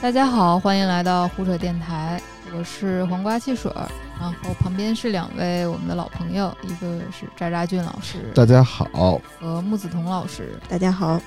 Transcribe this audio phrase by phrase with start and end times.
[0.00, 2.20] 大家好，欢迎来到胡扯电台，
[2.54, 3.88] 我是黄瓜汽水儿，
[4.20, 10.60] 然后旁边是两位我们的老朋友，一个是渣渣俊老师大家好，和木子彤老师。
[10.68, 11.18] 大家好，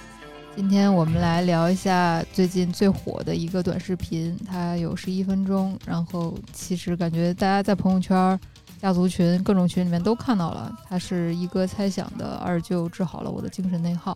[0.56, 8.40] 今天我们来聊一下最近最火的一个短视频，它有十一分钟，然后其实感觉大家在朋友圈、
[8.80, 14.16] 家族群、各种群里面都看到了，它是一哥猜想的二舅治好了我的精神内耗，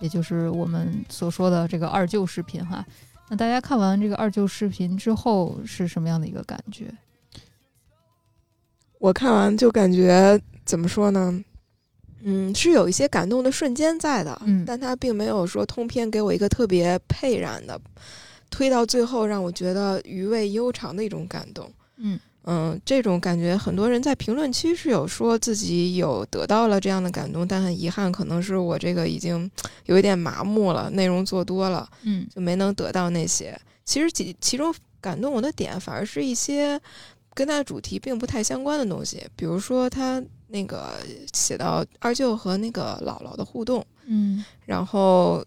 [0.00, 2.82] 也就是我们所说的这个二舅视频哈。
[3.28, 6.92] 那大家看完这个二舅视频之后是什么样的一个感觉？
[8.98, 11.44] 我看完就感觉怎么说呢？
[12.22, 17.80] 嗯，是有一些感动的瞬间在的，嗯但它并没有说通篇给我一个特别沛然的，
[18.50, 21.70] 推到最后让我觉得余味悠长的一种感动。
[21.96, 22.18] 嗯
[22.50, 29.50] 嗯，这种感觉很多人在评论区是有说自己有得到了这样的感动，但很遗憾，可能是我这个已经
[29.84, 33.54] 有一点麻木了，内容做多了，嗯就没能得到那些。
[33.84, 36.80] 其实其其中感动我的点，反而是一些
[37.34, 40.94] 跟他的主题并不太相关的东西，比如说他那个
[41.34, 45.44] 写到二舅和那个姥姥的互动，嗯然后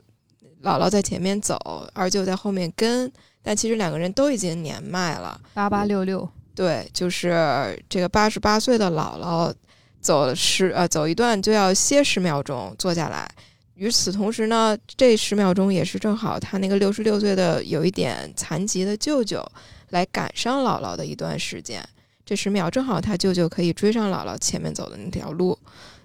[0.61, 1.58] 姥姥在前面走，
[1.93, 5.41] 二舅在后面跟，但其实两个人都已经年迈了。
[5.55, 9.53] 八八六六，对，就是这个八十八岁的姥姥
[9.99, 13.30] 走了十呃走一段就要歇十秒钟坐下来。
[13.75, 19.43] 与此同时呢，这十秒钟也是正好他那个六十六岁的有一点残疾的舅舅
[19.89, 21.83] 来赶上姥姥的一段时间。
[22.25, 25.58] 这十秒正好他舅舅可以追上姥姥前面走的那条路，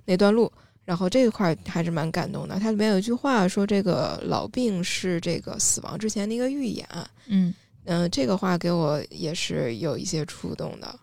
[0.05, 0.51] 那段路。
[0.87, 2.57] 然后这一块还是蛮感动的。
[2.61, 6.87] 它里面有一句话说，这个老病是这个死亡之前的一个预演。
[7.27, 7.53] 嗯
[7.87, 10.99] 嗯、这个话给我也是有一些触动的，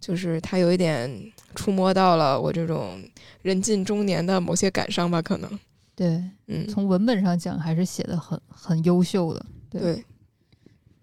[0.00, 1.10] 就是他有一点
[1.54, 3.02] 触摸到了我这种
[3.42, 5.58] 人近中年的某些感伤吧，可能，
[5.94, 9.46] 对，嗯，从文本上讲还是写的很很优秀的。
[9.70, 10.04] 对，对，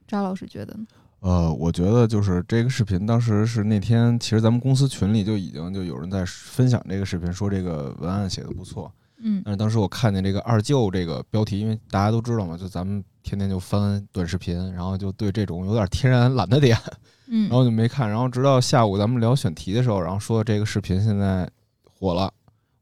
[0.08, 0.86] 扎老师觉得呢？
[1.22, 8.92] 呃，我觉得就是这个视频，当时是那天，其实咱们公司群里就已经就有人在分享这个视频，说这个文案写的不错。
[9.24, 16.78] 嗯但是当时我看见这个二舅这个标题，因为大家都知道嘛，就咱们天天就翻短视频，然后就对这种有点天然懒得点，
[17.28, 18.10] 嗯，然后就没看。
[18.10, 21.50] 然后直到下午咱们聊选题的时候，然后说这个视频现在
[21.84, 22.32] 火了，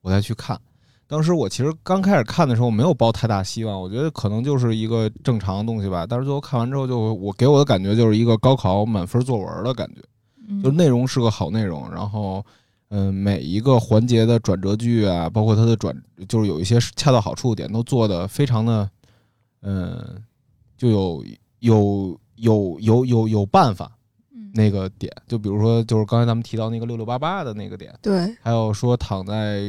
[0.02, 0.60] 我才去看。
[1.08, 6.06] 当时我其实刚开始看的时候没有抱太大希望，我觉得可能就是一个正常的东西吧。
[6.08, 10.02] 但是最后看完之后就，我给我的感觉就是一个高考满分作文的感觉，
[10.48, 12.46] 嗯就内容是个好内容，然后
[12.90, 15.96] 嗯、每一个环节的转折句啊，包括它的转，
[16.28, 18.90] 就是有一些恰到好处的点都做的非常的
[19.62, 20.24] 嗯、
[20.78, 21.26] 就有
[21.60, 23.92] 有有有有有办法
[24.34, 27.94] 嗯那个点，就比如说就是刚才咱们提到那个六六八八的那个点。
[28.02, 29.62] 对，还有说躺在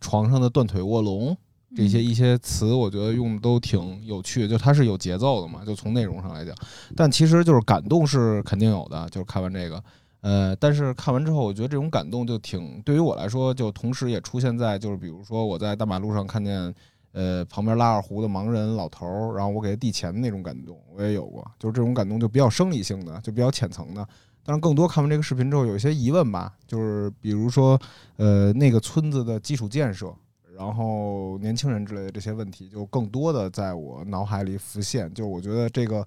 [0.00, 1.36] 床上的断腿卧龙，
[1.76, 6.52] 这嗯些一些词，我觉得用的都挺有趣的，就它是有节奏的嘛，就从内容上来讲。
[6.96, 9.82] 但其实就是感动是肯定有的，就是看完这个，
[10.20, 16.74] 呃，但是看完之后，我觉得这种感动就挺，对于我来说，就同时也出现在就是比如说我在大马路上看见。
[17.12, 24.06] 呃，旁边拉二胡的盲人老头儿，然后我给他递钱的那种感动，我也有过，就是这种感动就比较生理性的，就比较浅层的。
[24.44, 27.76] 但是更多看完这个视频之后，有一些疑问吧，就是比如说，
[28.16, 30.14] 呃，那个村子的基础建设，
[30.56, 35.12] 然后年轻人之类的这些问题，就更多的在我脑海里浮现。
[35.12, 36.06] 就是我觉得这个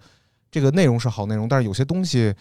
[0.50, 2.34] 这个内容是好内容，但是有些东西，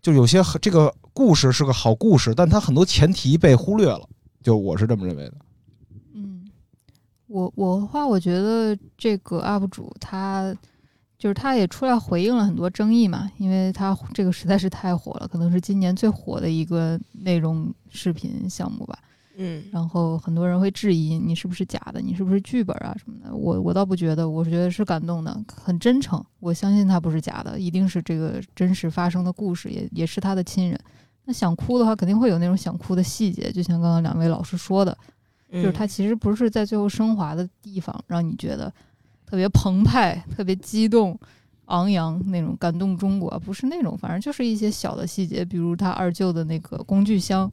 [0.00, 4.08] 就有些这个故事是个好故事，但它很多前提被忽略了。
[4.42, 5.34] 就我是这么认为的。
[6.14, 6.48] 嗯，
[7.26, 10.56] 我我话，我觉得这个 UP 主他
[11.18, 18.98] 就是他也出来回应了很多争议嘛，因为他这个实在是太火了，可能是今年最火的一个内容视频项目吧。
[19.42, 23.34] 嗯，然后很多人会质疑你是不是假的，你是不是剧本啊什么的。
[23.34, 26.22] 我我倒不觉得，我是觉得是感动的，很真诚。
[26.40, 30.78] 我相信他不是假的，一定是这个真实发生的故事，也也是他的亲人。
[31.24, 34.96] 那想哭的话，肯定会有那种想哭的细节，就像刚刚两位老师说的，
[35.50, 38.70] 嗯就是他其实不是在最后升华的地方让你觉得
[39.24, 41.18] 特别澎湃、特别激动、
[41.66, 47.50] 昂扬那种感动中国，不是那种，反正就是一些小的细节，比如他二舅的那个工具箱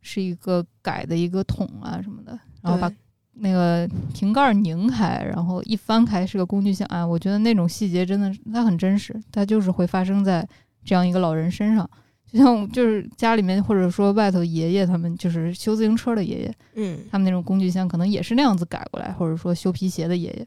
[0.00, 2.90] 是一个改的一个桶啊什么的，然后把
[3.34, 10.46] 那个瓶盖拧开，然后一翻开是个工具箱啊，我觉得那种细节真的是它很真实，它就是会发生在
[10.84, 11.88] 这样一个老人身上。
[12.30, 20.46] 就像就是家里面或者说外头爷爷他们就是修自行车的爷爷，嗯他们那种工具箱可能也是那样子改过来，或者说修皮鞋的爷爷，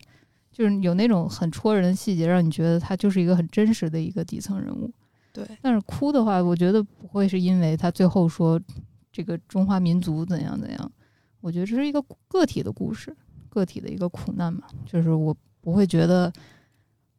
[0.52, 4.92] 就是有那种很戳人的细节，让你觉得他就是一个很真实的一个底层人物。
[5.34, 8.62] 对，但是哭的话，我觉得不会是因为他最后说
[9.12, 10.92] 这个中华民族怎样怎样，
[11.42, 13.16] 我觉得这是一个个体的故事，
[13.50, 16.32] 个体的一个苦难嘛，就是我不会觉得，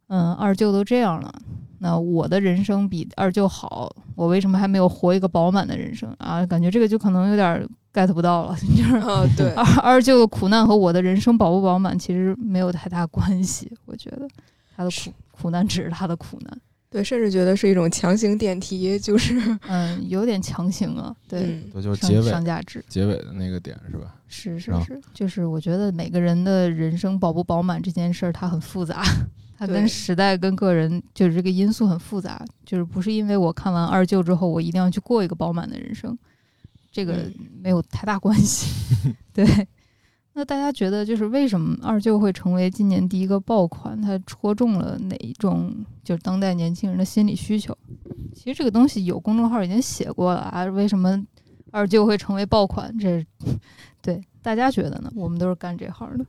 [0.09, 1.33] 嗯，二舅都这样了，
[1.79, 6.45] 那我的人生比二舅好，我为什么还没有活一个饱满的人生啊？
[6.47, 14.27] 感觉这个就可能有点 get 不到了， 就是啊，对，二二舅的苦难和我的人生饱不饱满其实没有太大关系，我觉得
[14.75, 16.61] 他的苦苦难只是他的苦难，
[16.93, 24.15] 对，甚至觉得是一种强行点题，就是嗯，有点强行啊，对，嗯对，就是上结尾上价值结尾的那个点是吧？
[24.29, 29.03] 是是是，就是我觉得每个人的人生饱不饱满这件事儿，它很复杂，
[29.59, 36.17] 它跟时代跟个人就是这个因素很复杂，就是不是因为我看完二舅之后，我一定要去过一个饱满的人生，
[36.91, 38.71] 这个嗯没有太大关系。
[39.33, 39.47] 对，
[40.35, 44.01] 那大家觉得就是为什么二舅会成为今年第一个爆款？
[44.01, 47.77] 它戳中了哪一种就是当代年轻人的心理需求？
[48.35, 51.23] 其实这个东西有公众号已经写过了啊，为什么
[51.71, 52.97] 二舅会成为爆款？
[52.99, 53.25] 这
[54.01, 55.13] 对大家觉得呢？
[55.15, 56.25] 我们都是干这行的，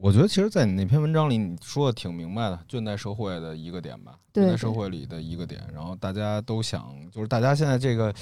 [0.00, 5.60] 我觉得其实，在你那篇文章里，你说的挺明白的，倦怠社会的一个点吧，对倦怠社会里的一个点。
[5.74, 8.14] 然后大家都想，就是大家现在这个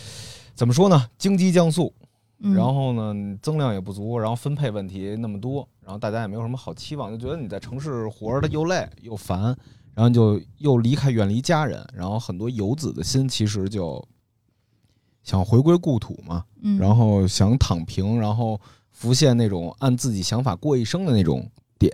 [0.54, 1.06] 怎么说呢？
[1.18, 2.05] 经济降速，嗯、
[2.38, 9.56] 然后呢，增量也不足，然后分配问题那么多，然后大家也没有什么好期望，就觉得你在城市活着又累又烦，
[9.94, 14.06] 然后就又离开远离家人，然后很多游子的心其实就
[15.22, 18.60] 想回归故土嘛，嗯，然后想躺平，然后
[18.90, 21.90] 浮现那种按自己想法过一生的那种点，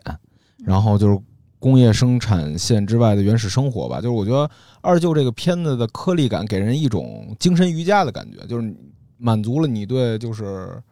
[0.58, 1.18] 然后就是
[1.60, 4.00] 工业生产线之外的原始生活吧。
[4.00, 4.50] 就是我觉得
[4.80, 8.76] 二舅这个片子的颗粒感给人一种精神瑜伽的感觉，就是
[9.22, 10.82] 满足了你对就是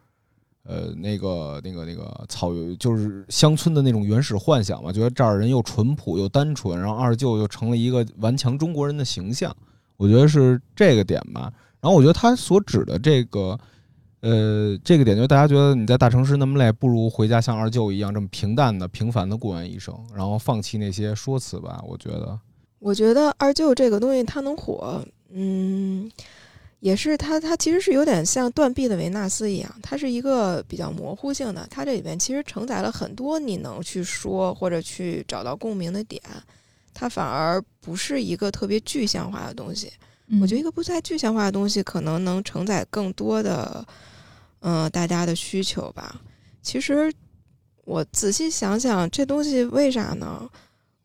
[0.63, 9.55] 呃那个那个那个草原就是乡村的那种原始幻想嘛，觉得这儿人又淳朴又单纯，然后二舅又成了一个顽强中国人的形象，
[9.97, 11.51] 我觉得是这个点吧。
[11.81, 13.59] 然后我觉得他所指的这个。
[14.23, 21.83] 呃，这个点就是大家觉得你在大城市那么累，不如回家像二舅一样这么平淡的、平凡的过完一生，然后放弃那些说辞吧。
[21.87, 22.39] 我觉得，
[22.77, 26.07] 我觉得二舅这个东西它能火，嗯，
[26.81, 36.21] 也是它它其实是有点像断臂的维纳斯一样，它是一个比较模糊性的，它这里边其实承载了很多你能去说或者去找到共鸣的点，
[36.93, 39.93] 它反而不是一个特别具象化的东西。
[40.27, 43.85] 嗯我觉得一个不太具象化的东西，可能能承载更多的，
[44.61, 46.19] 嗯、大家的需求吧。
[46.63, 47.13] 其实
[47.85, 50.49] 我仔细想想，这东西为啥呢？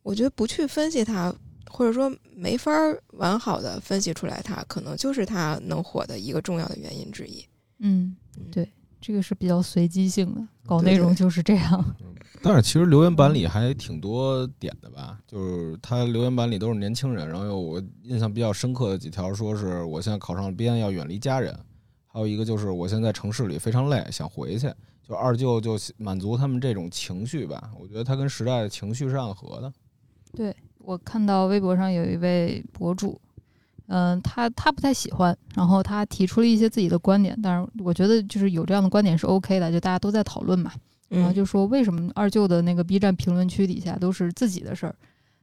[0.02, 1.34] 我觉得不去分析它，
[1.76, 7.44] 或者说没法儿完好的分析出来它，可能就是它能火的一个重要的原因之一。
[7.81, 8.17] 嗯，
[8.50, 8.67] 对，
[8.99, 11.94] 这个是比较随机性的，搞内容就是这样。
[12.43, 21.55] 但是其实留言板里还挺多点的吧，就是他留言板里都是年轻人，然后有我印象比较深刻的几条，说是我现在考上了编，要远离家人，
[22.06, 24.72] 还有一个就是我现在城市里非常累，想回去。
[25.06, 29.72] 就二舅就满足他们这种情绪吧，我觉得他跟时代的情绪是暗合的。
[30.34, 33.20] 对我看到微博上有一位博主，
[33.88, 40.70] 嗯、他他不太喜欢，然后他提出了一些自己的观点，但是我觉得就是有这样的观点是 OK 的，就大家都在讨论嘛。
[41.08, 44.94] 然后嗯，就说为什么二舅的那个 B 站评论区底下都是自己的事儿，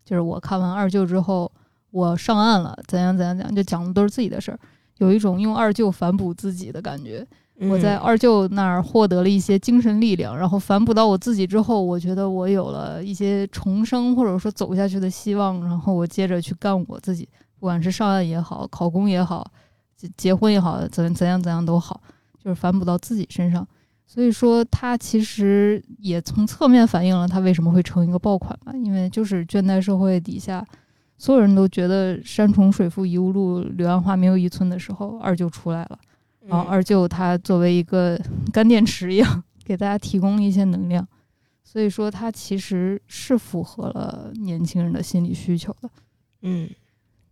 [0.06, 1.52] 就是我看完二舅之后，
[1.92, 4.60] 我上岸了，怎样怎样怎样，就讲的都是自己的事儿，
[5.00, 7.28] 有一种用二舅反哺自己的感觉。
[7.60, 17.30] 我在嗯二舅那儿获得了一些精神力量，然后反哺到我自己之后，我觉得我有了一些重生或者说走下去的希望，然后我接着去干我自己，
[17.60, 19.50] 不管是上岸也好，考公也好，
[19.96, 22.02] 结结婚也好，怎怎样怎样都好，
[22.44, 23.66] 就是反哺到自己身上。
[24.06, 30.64] 所以说，他其实也从侧面反映了他为什么会成一个爆款吧，因为就是倦怠社会底下，
[31.18, 35.98] 所有人都觉得山重水复疑无路，柳暗花明又一村的时候，二舅出来了。
[36.48, 38.20] 然后嗯二舅他作为一个
[38.52, 41.08] 干电池一样，给大家提供一些能量，
[41.64, 45.90] 所以说它其实是符合了年轻人的心理需求的。
[46.42, 46.70] 嗯，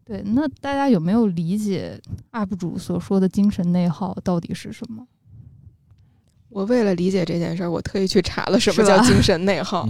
[0.06, 2.00] 对，那大家有没有理解
[2.32, 5.06] UP 主所说的精神内耗到底是什么？
[6.48, 9.88] 我为了理解这件事儿，我特意去查了什么叫精神内耗，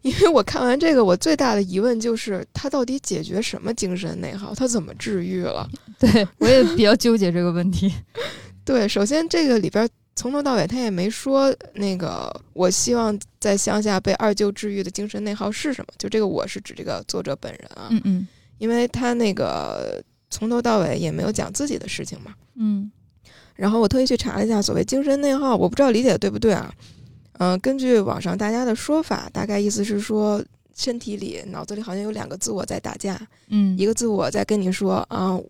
[0.00, 4.54] 因为我看完这个，我最大的疑问就是他到底解决什么精神内耗？
[4.54, 5.68] 他怎么治愈了？
[5.98, 7.92] 对我也比较纠结这个问题。
[8.68, 15.88] 对，首先这个里边从头到尾他也没说那个我希望在乡下被二舅治愈的精神内耗是什么。
[15.96, 22.34] 就这个我是指这个作者本人啊，嗯嗯因为他那个从头到尾也没有讲自己的事情嘛。
[22.56, 22.92] 嗯
[23.54, 26.70] 然后我特意去查了一下，所谓精神内耗，我不知道理解的对不对啊？
[27.38, 30.44] 嗯、根据网上大家的说法，大概意思是说，
[30.76, 35.40] 身体里、脑子里好像有两个自我在打架，嗯，一个自我在跟你说啊，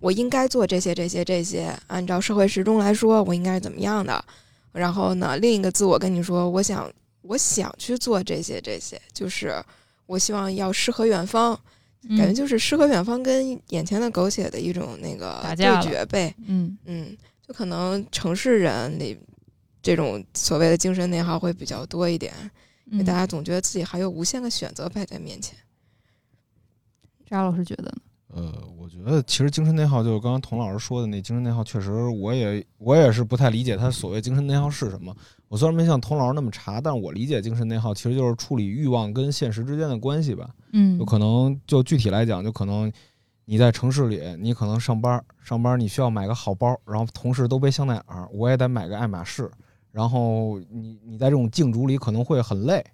[0.00, 4.24] 我应该做这些、这些、这些，按照社会时钟来说，我应该是怎么样的。
[4.72, 6.90] 然后呢，另一个自我跟你说，我想，
[7.22, 9.62] 我想去做这些、这些，就是
[10.06, 11.58] 我希望要诗和远方，
[12.08, 16.32] 嗯感觉就是诗和远方跟眼前的苟且的一种那个对决呗。
[16.46, 19.18] 嗯嗯，就可能城市人里
[19.82, 22.32] 这种所谓的精神内耗会比较多一点，
[22.84, 25.56] 因为嗯，大家总觉得自己还有无限的选择摆在面前。
[27.26, 27.92] 张老师觉得呢？
[28.38, 35.14] 呃，我觉得其实精神内耗就是刚刚童老师说的那精神内耗，确实我也我也是不太理解他所谓精神内耗是什么。
[35.48, 40.48] 我虽然没像童老师那么查，但是我理解精神内耗其实就是处理欲望跟现实之间的关系吧。
[40.72, 42.92] 嗯有可能就具体来讲，就可能
[43.46, 49.50] 你在城市里，你可能上班上班你需要买个好包，然后同事都背香奈儿，我也得买个爱马仕，
[49.90, 52.84] 然后你你在这种竞逐里可能会很累，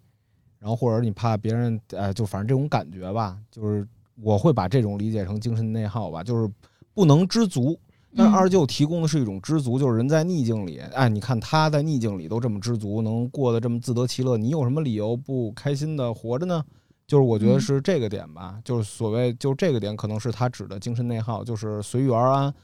[0.61, 3.85] 然后或者你怕别人，呃，就反正这种感觉吧，就是
[4.21, 6.51] 我会把这种理解成精神内耗吧，就是
[6.93, 7.79] 不能知足。
[8.17, 16.65] 但二舅提供的是一种知足，就是人在逆境里，哎，你看他在逆境里都这么知足，能过得这么自得其乐，你有什么理由不开心的活着呢？
[17.09, 22.55] 就是我觉得嗯是这个点吧，就是所谓就这个点可能是他指的精神内耗，就是随遇而安，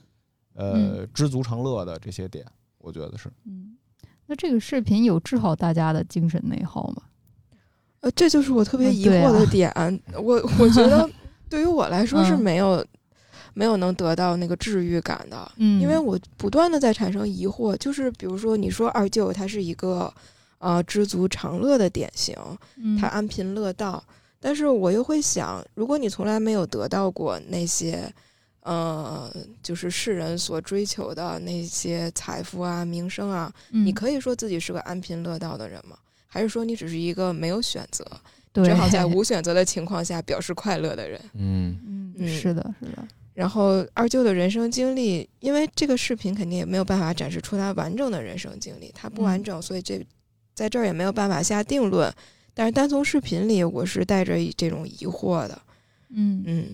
[0.54, 2.46] 呃，知足常乐的这些点，
[2.78, 3.28] 我觉得是。
[3.44, 3.76] 嗯，
[4.26, 7.02] 那这个视频有治好大家的精神内耗吗？
[8.02, 9.46] 呃，这就是我特别疑惑的啊
[9.90, 10.02] 点。
[10.14, 11.10] 我我觉得
[11.50, 12.86] 对于我来说是嗯没有、
[13.52, 17.76] 没有能得到那个治愈感的，嗯，因为我不断的在产生疑惑。
[17.76, 20.10] 就是比如说，你说二舅他是一个
[20.58, 22.34] 呃知足常乐的典型，
[22.76, 24.02] 嗯他安贫乐道，
[24.40, 28.10] 但是我又会想，如果你从来没有得到过那些。
[28.62, 35.96] 呃，就是世人所追求的那些财富啊、名声啊，你嗯可以说自己是个安贫乐道的人吗？
[36.26, 38.20] 还是说你只是一个没有选择，对
[38.52, 41.20] 只好在无选择的情况下表示快乐的人。
[41.34, 50.04] 嗯嗯嗯是的是的然后二舅的人生经历，因为这个视频肯定也没有办法展示出他完整的人生经历，他不完整，所以这
[50.54, 52.12] 在这儿也没有办法下定论。
[52.52, 55.62] 但是单从视频里，我是带着这种疑惑的。
[56.10, 56.66] 嗯嗯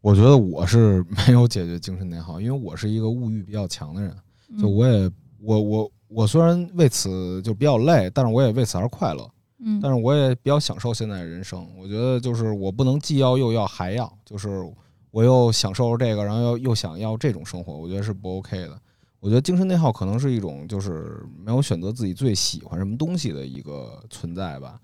[0.00, 4.10] 我觉得我是没有解决精神内耗，因为我是一个物欲比较强的人，
[4.58, 9.30] 就嗯我也我我我虽然为此就比较累，但是我也为此而快乐。
[9.68, 11.68] 嗯但是我也比较享受现在的人生。
[11.76, 14.64] 我觉得就是我不能既要又要还要，就是
[15.10, 18.80] 我又享受这个，然后又又想要这种生活，我觉得是不 OK 的。
[19.18, 24.78] 我觉得精神内耗可能是一种就是没有选择自己最喜欢什么东西的一个存在吧。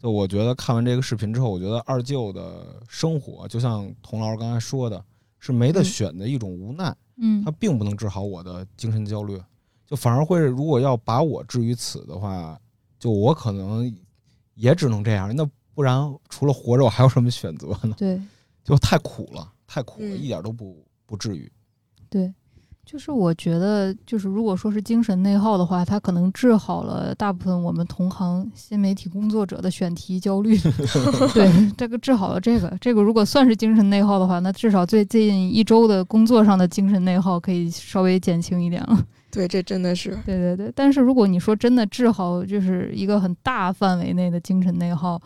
[0.00, 5.04] 就我觉得看完这个视频之后，我觉得二舅的生活就像童老师刚才说的，
[5.38, 6.96] 是没得嗯选的一种无奈。
[7.18, 9.38] 嗯它并不能治好我的精神焦虑，
[9.86, 12.58] 就反而会如果要把我置于此的话，
[12.98, 13.94] 就我可能
[14.62, 15.34] 也只能这样。
[15.34, 17.94] 那不然除了活着，我还有什么选择呢？
[17.98, 18.20] 对
[18.62, 21.50] 就太苦了，太苦了，嗯一点都不不至于。
[22.08, 22.32] 对。
[22.84, 30.58] 就是我觉得，就是如果说是精神内耗的话，它可能治好了大部分我们同行新媒体工作者的选题焦虑。
[31.32, 39.06] 对，这个治好了这个，这个如果算是精神内耗的话，那至少最近一周的工作上的精神内耗可以稍微减轻一点了。
[39.32, 45.18] 对，这真的是对对对，但是如果你说真的治好，就是一个很大范围内的精神内耗，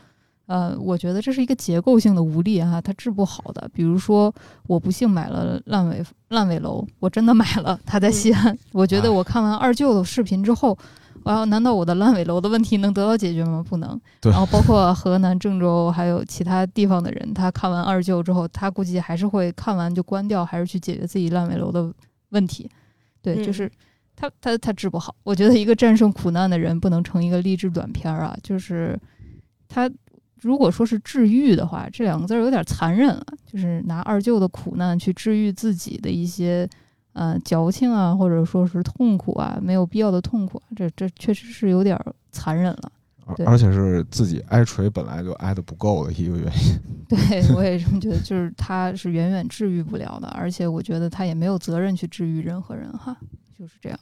[0.46, 3.68] 呃，我觉得这是一个结构性的无力哈、它治不好的。
[3.74, 4.32] 比如说，
[4.68, 8.56] 我不幸买了烂尾烂尾楼，我真的买了，它在西安。
[8.70, 10.78] 我觉得我看完二舅的视频之后，
[11.24, 13.64] 我要难道我的烂尾楼的问题能得到解决吗？
[13.68, 14.00] 不能。
[14.20, 21.92] 对然后包括河南郑州还有其他地方的人，他看完二舅之后，他估计还是会看完就关掉，还是去解决自己烂尾楼的
[22.28, 22.70] 问题。
[23.20, 23.72] 对，就嗯是
[24.16, 25.14] 他他他治不好。
[25.22, 28.98] 我觉得一个战胜苦难的人不能成一个励志短片儿啊，就是
[29.68, 29.88] 他
[30.40, 36.68] 如果说是治愈的话，这两个字儿有点残忍了，就是拿二舅的苦难去治愈自己的一些
[37.12, 42.92] 呃矫情啊，或者说是痛苦啊，没有必要的痛苦啊，这这确实是有点儿残忍了。
[43.34, 46.78] 对而而且是自己挨锤本来就挨的不够的一个原因。
[47.08, 47.18] 对
[47.56, 53.16] 我也这么觉得，就是他是远远治愈不了的，而且我觉得他也没有责任去治愈任何人哈，
[53.58, 53.98] 就是这样。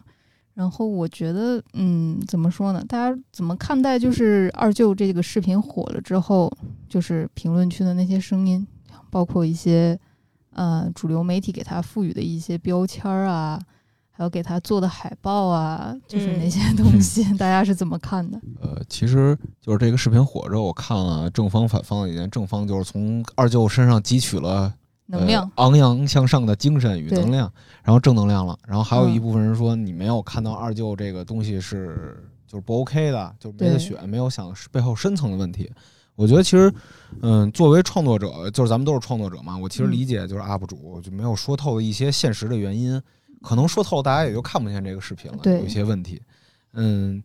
[0.54, 2.84] 然后我觉得，嗯，怎么说呢？
[2.86, 6.48] 大家怎么看待就是二舅这个视频火了之后，
[6.88, 8.64] 就是评论区的那些声音，
[9.10, 9.98] 包括一些
[10.52, 13.60] 呃主流媒体给他赋予的一些标签儿啊，
[14.12, 18.40] 还有给他做的海报啊，就是那嗯些东西，大家是怎么看的？
[18.60, 24.72] 呃，其实就是这个视频火之后，我看了正方反方的意见，正方就是从二舅身上汲取了
[25.06, 28.58] 能量，呃、昂扬向上的精神与能量，然后正能量了。
[28.66, 35.70] 然后还有一嗯部分人说，你没有看到二舅这个东西是就是不 OK 的，就是没得选，没有想背后深层的问题。
[36.16, 36.72] 我觉得其实，
[37.22, 43.02] 嗯，作为创作者，就是咱们都是创作者嘛，我其实嗯理解就是 UP 主就没有说透的一些现实的原因，
[43.42, 46.22] 可能说透了，大家也就看不见这个视频了，有一些问题。
[46.72, 47.20] 嗯，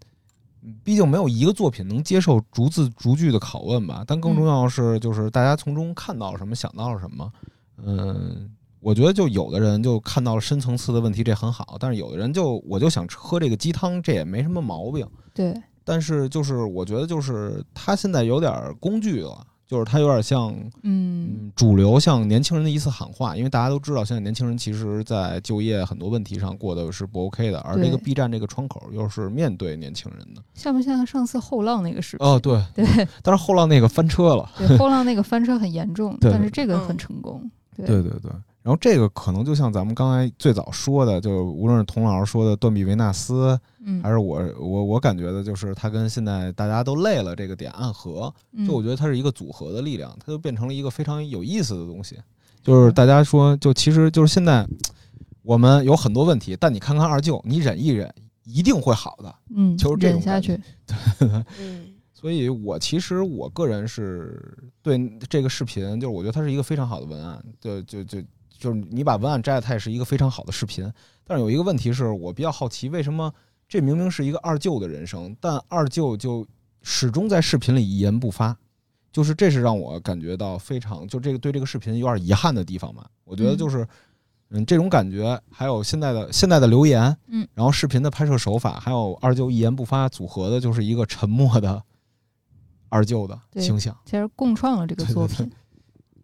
[0.83, 4.03] 毕竟没有一个作品能接受逐字逐句的拷问吧。
[4.07, 7.31] 但更重要的是，就是大家从中看到了什么，想到了什么。
[7.43, 7.49] 嗯，
[8.79, 11.75] 我觉得就有的人就看到了深层次的问题，这很好。
[11.79, 15.05] 但是有的人就我就想喝这个鸡汤，这也没什么毛病。
[15.33, 19.45] 对，但是就是我觉得就是他现在有点工具了。
[19.69, 30.41] 就是他有点像，嗯，主流像年轻人的一次喊话，因为大家都知道，现在年轻人其实，在就业很多问题上过得是不 OK 的，而这个 B 站这个窗口又是面对年轻人的。
[30.55, 32.27] 像不像上次后浪那个视频？
[32.27, 32.83] 哦，对对，
[33.21, 37.39] 但是后浪那个翻车了，对，后浪那个翻车很严重，但是这个很成功。
[37.86, 38.31] 对对对对。
[38.62, 48.31] 然后这个可能就像咱们刚才最早说的，就无论是童老师说的断臂维纳斯，嗯，还是我我我感觉的，就是他跟现在大家都累了这个点暗合，
[48.67, 52.17] 就我觉得它是一个组合的力量，它就变成了一个非常有意思的东西。
[52.62, 54.67] 就是大家说，就其实就是现在
[55.41, 59.33] 我们有很多问题，但你看看二舅，你忍一忍，一定会好的。
[59.55, 60.59] 嗯，就是这种下去。
[62.20, 65.00] 所以我其实我个人是对
[65.30, 68.22] 这个视频，就是我觉得它是一个非常好的文案，就就就。
[68.60, 70.84] 就是你把文案摘了，它也是一个非常好的视频。
[71.24, 73.34] 但是有一个问题是我比较好奇，为什么
[73.70, 76.46] 这明明是一个二舅的人生，但二舅就
[76.82, 78.58] 始终在视频里一言不发？
[79.14, 83.06] 就是这是让我感觉到非常就这个对这个视频有点遗憾的地方嘛。
[83.24, 83.88] 我觉得就是
[84.50, 91.82] 嗯这种感觉，还有现在的现在的留言，嗯，然后视频的拍摄手法，还有二舅一言不发组合的，就是一个沉默的
[92.89, 93.96] 二舅的形象。
[94.05, 95.50] 其实共创了这个作品，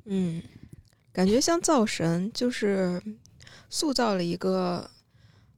[0.06, 0.42] 嗯。
[1.14, 3.02] 感觉像造神，就是
[3.70, 4.86] 塑造了一个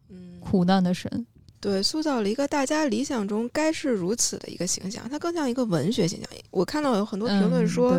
[0.07, 1.25] 嗯苦难的神，
[1.59, 5.09] 对，塑造了一个大家理想中该是如此的一个形象。
[5.09, 6.29] 它更像一个文学形象。
[6.51, 7.97] 我看到有很多评论说，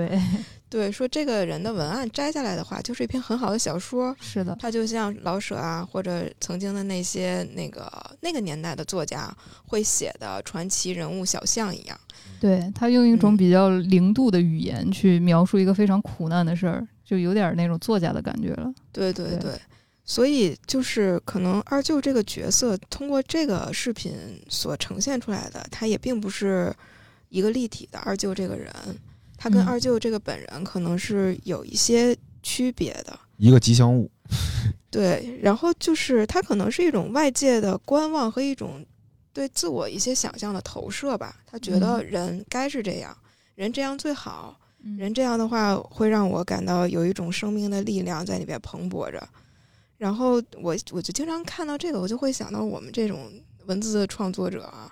[0.71, 4.15] 对，说这个人的文案摘下来的话，就是一篇很好的小说。
[4.21, 9.35] 是的，他就像老舍啊，或者曾经的那些那个那个年代的作家
[9.67, 11.99] 会写的传奇人物小象一样。
[12.41, 16.87] 对他用一种比较零度的语言去描述一个非常苦难的事儿。
[17.05, 19.59] 就有点那种作家的感觉了，对对对，
[20.05, 24.13] 所以就是可能二舅这个角色通过这个视频
[24.51, 26.71] 所呈现出来的，他也并不是
[27.31, 28.71] 一个立体的二舅这个人，
[29.39, 34.11] 他跟二舅这个本人可能是有一些区别的，一个吉祥物。
[34.91, 38.85] 对，然后就是他可能是一种外界的观望和一种
[39.33, 43.17] 对自我一些想象的投射吧，他觉得人该是这样，
[43.55, 44.59] 人这样最好。
[44.97, 49.29] 人这样的话会让我感到有一种生命的力量在里边蓬勃着，
[49.99, 53.29] 然后我我就经常看到这个，我就会想到我们这种
[53.67, 54.91] 文字的创作者啊，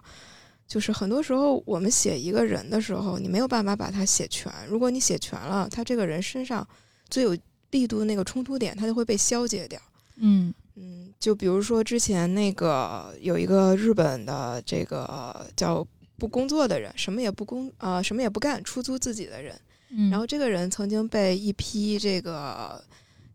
[0.66, 4.52] 就是很多时候我们写一个人的时候，你没有办法把他写全。
[4.68, 6.66] 如果你写全了，他这个人身上
[7.08, 7.36] 最有
[7.70, 9.80] 力度的那个冲突点，他就会被消解掉。
[10.18, 15.86] 嗯嗯，就比如说之前那个有一个日本的这个叫
[16.18, 19.54] 不工作的人，什么也不工啊，什么也不干，出租自己的人。
[20.10, 22.82] 然后这个人曾经被一批这个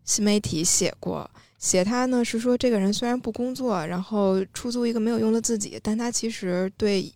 [0.04, 7.12] 新媒体写过，写他呢是说这个人虽然不工作，然后出租一个没有用的自己，但他其实对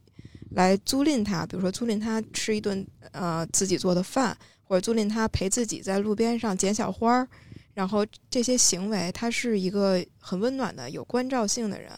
[0.51, 7.29] 来租赁他，比如说租赁他吃一顿呃自己做的饭，或者租赁他陪自己在路边上捡小花儿，
[7.75, 11.91] 然后这些行为，他是一个很温暖的、有关照性的人。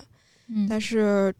[0.49, 1.35] 嗯，但是。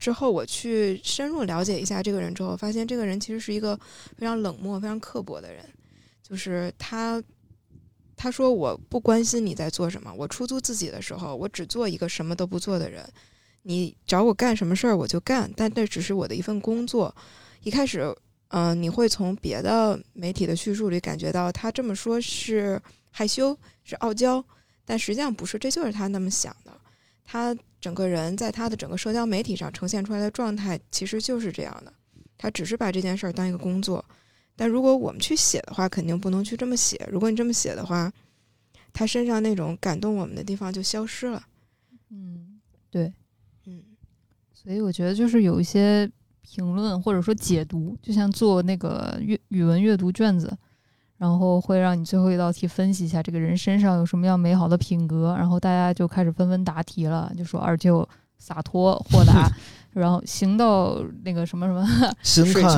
[0.00, 3.76] 之后我去深入了解一下这个人之后，发现这个人其实是一个
[4.16, 5.64] 非常冷漠、非常刻薄的人。
[6.22, 7.20] 就是他，
[8.14, 13.04] 他说我不关心你在做什么，我出租自己的时候，我只做一个什么都不做的人。
[13.62, 17.14] 你找我干什么事儿我就干，但这只是我的一份工作。
[17.62, 18.14] 一开始，
[18.48, 24.44] 嗯，你会从别的媒体的叙述里感觉到他这么说是害羞、是傲娇，
[24.84, 26.72] 但实际上不是，这就是他那么想的。
[27.24, 27.56] 他。
[27.80, 31.92] 整个人在他的整个社交媒体上呈现出来的状态其实就是这样的，
[32.36, 34.04] 他只是把这件事儿当一个工作。
[34.56, 37.08] 但如果我们去写的话，肯定不能去这么写。
[37.08, 38.12] 如果你这么写的话，
[38.92, 41.40] 他身上那种感动我们的地方就消失了。
[42.10, 43.12] 嗯，对，
[44.68, 46.06] 所以我觉得就是有一些
[46.42, 50.54] 评论或者说解读，就像做那个阅语文阅读卷子。
[51.16, 59.50] 然后会让你最后一道题分析一下这个人身上有什么样美好的品格，然后大家就开始纷纷答题了，就说二舅洒脱豁达，
[59.94, 61.84] 然后行到那个什么什么，
[62.22, 62.70] 心看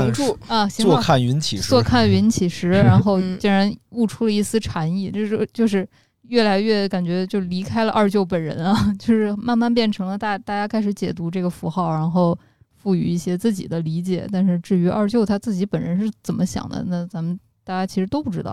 [0.47, 5.87] 啊，坐看云起时，坐看云起时，然后竟然悟出了一丝禅意，就是就是
[6.31, 12.37] 越来越感觉就离开了二舅本人啊， 就是慢慢变成了大大家开始解读这个符号，然后
[12.77, 17.39] 赋予一些自己的理解，但是至于二舅他自己本人是怎么想的，那咱们。
[17.63, 18.51] 大家其实都不知道，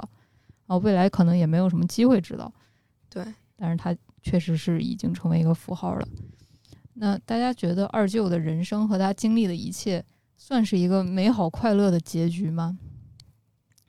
[0.67, 2.53] 啊，未来可能也没有什么机会知道，
[3.09, 3.23] 对。
[3.55, 6.07] 但是他确实是已经成为一个符号了。
[6.93, 10.03] 那大家觉得二舅的人生和他经历的一切，
[10.35, 12.77] 算是一个美好快乐的结局吗？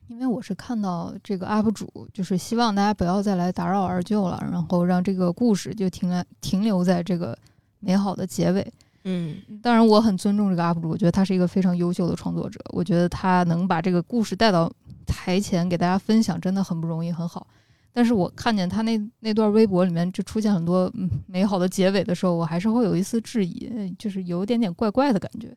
[0.08, 7.38] 因为我是看到这个 UP 主，就是希望大家不要再来打扰二舅了，然后让这个故事就停来停留在这个
[7.80, 8.72] 美好的结尾。
[9.04, 12.60] 嗯当然，我很尊重这个 UP 主，我觉得他是一个非常优秀的创作者。
[12.70, 14.70] 我觉得他能把这个故事带到
[15.06, 17.46] 台前给大家分享，真的很不容易，很好。
[17.92, 25.56] 但是我看见他那那段微博里面就出现很多嗯美好的结尾的时候，我还是会有一丝质疑，呃就是有一点点怪怪的感觉。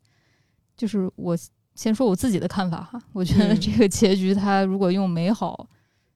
[0.78, 1.38] 就是我
[1.76, 5.68] 先说我自己的看法哈，我觉得嗯这个结局它如果用美好，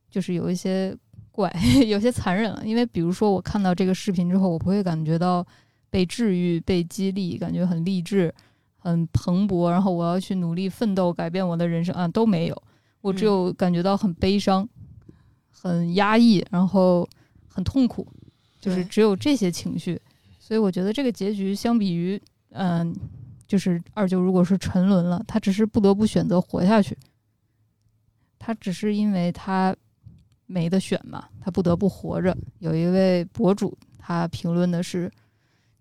[0.10, 0.96] 就是有一些
[1.32, 1.52] 怪，
[1.88, 2.62] 有些残忍了。
[2.66, 5.46] 因为比如说我看到这个视频之后，我不会感觉到
[5.90, 8.34] 被治愈、被激励，感觉很励志、
[8.78, 12.64] 很蓬勃，然后我要去努力奋斗、改变我的人生啊，都没有。
[13.02, 14.68] 我只有感觉到很悲伤、
[15.50, 17.08] 很压抑，然后
[17.48, 18.08] 很痛苦，
[18.60, 20.00] 就是只有这些情绪。
[20.40, 22.96] 所以我觉得这个结局相比于，嗯、
[23.48, 26.98] 就是二舅如果是沉沦了，他只是不得不选择活下去，
[28.40, 29.76] 他只是因为他
[30.46, 32.36] 没得选嘛，他不得不活着。
[32.60, 35.12] 有一位博主他评论的是，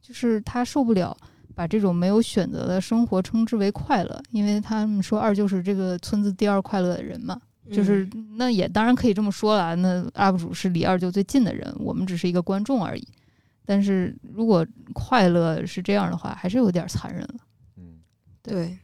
[0.00, 1.16] 就是他受不了
[1.54, 7.40] 把这种没有选择的生活称之为快乐，因为他们说二舅是这个村子第二快乐的人嘛，
[7.72, 13.06] 就是嗯那也当然可以这么说了，那 UP 主是离二舅最近的人，我们只是一个观众而已。
[13.66, 17.34] 但是如果快乐是这样的话，还是有点残忍了。
[18.44, 18.78] 嗯，对，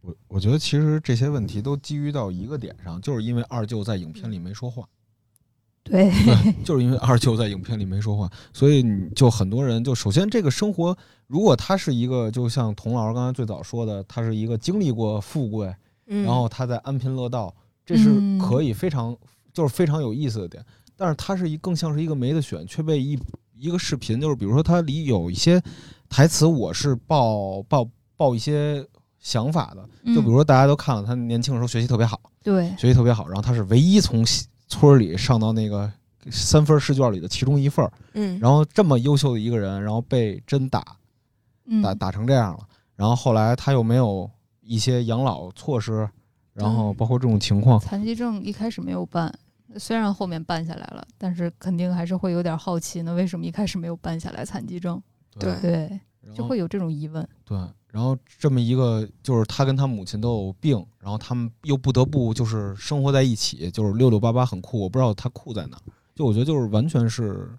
[0.00, 4.84] 我我觉得其实这些问题都基于到一个点上，就是因为二舅在影片里没说话。
[5.82, 6.10] 对，
[6.64, 10.96] 就是因为二舅在影片里没说话，所以你就很多人就首先这个生活，
[11.28, 15.72] 如果他是一个，就像童老师刚才最早说的，他是一个经历过富贵，
[16.06, 16.24] 嗯。
[16.24, 17.54] 然后他在安贫乐道，
[17.84, 18.36] 这是嗯。
[18.38, 19.16] 可以非常
[19.52, 20.64] 就是非常有意思的点。
[20.96, 23.16] 但是他是一更像是一个没得选，却被一
[23.54, 25.62] 一个视频，就是比如说他里有一些
[26.08, 28.86] 台词，我是抱抱抱一些
[29.18, 35.90] 想法的，就比如说大家都看了，他年轻的时候学习特别好，嗯对，学习特别好，然后他是唯一从西村里上到那个
[36.30, 40.84] 三分试卷里的其中一份儿，嗯，然后这么优秀的一个人，然后被针打
[41.66, 42.60] 嗯，打打成这样了，
[42.94, 46.08] 然后后来他又没有一些养老措施，
[46.52, 49.32] 然后包括这种情况，残疾证一开始没有办，
[49.76, 55.02] 虽然后面办下来了，但是肯定还是会有点好奇，那为什么一开始没有办下来残疾证？
[55.38, 55.60] 对。
[55.60, 56.00] 对，
[56.34, 57.26] 就会有这种疑问。
[57.44, 57.56] 对，
[57.88, 65.82] 然后这么一个就是他跟他母亲都有病，然后他们又不得不就是生活在一起，就是六六八八很酷，我不知道他酷在哪儿，
[66.14, 67.50] 就我觉得就是完全是。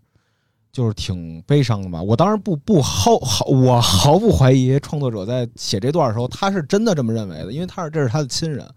[0.69, 1.99] 就是挺悲伤的吧。
[1.99, 8.69] 我当然不不毫毫，我毫不怀疑创作者在写这段的时候，他是真的这么认为的，因为他是这是他的亲人。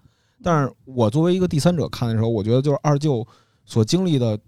[0.42, 3.26] 但是我作为一个第三者看的时候，我觉得就是二舅
[3.66, 4.38] 所经历的，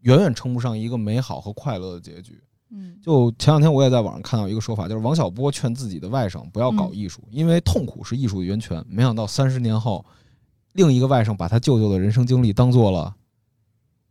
[0.00, 2.38] 远远称不上一个美好和快乐的结局。
[2.70, 8.84] 嗯，就前两天我也在网上看到一个说法，就是王小波劝自己的外甥不要搞艺术，因为痛苦是艺术的源泉。
[8.88, 10.04] 没想到三十年后，
[10.74, 13.14] 另一个外甥把他舅舅的人生经历当做了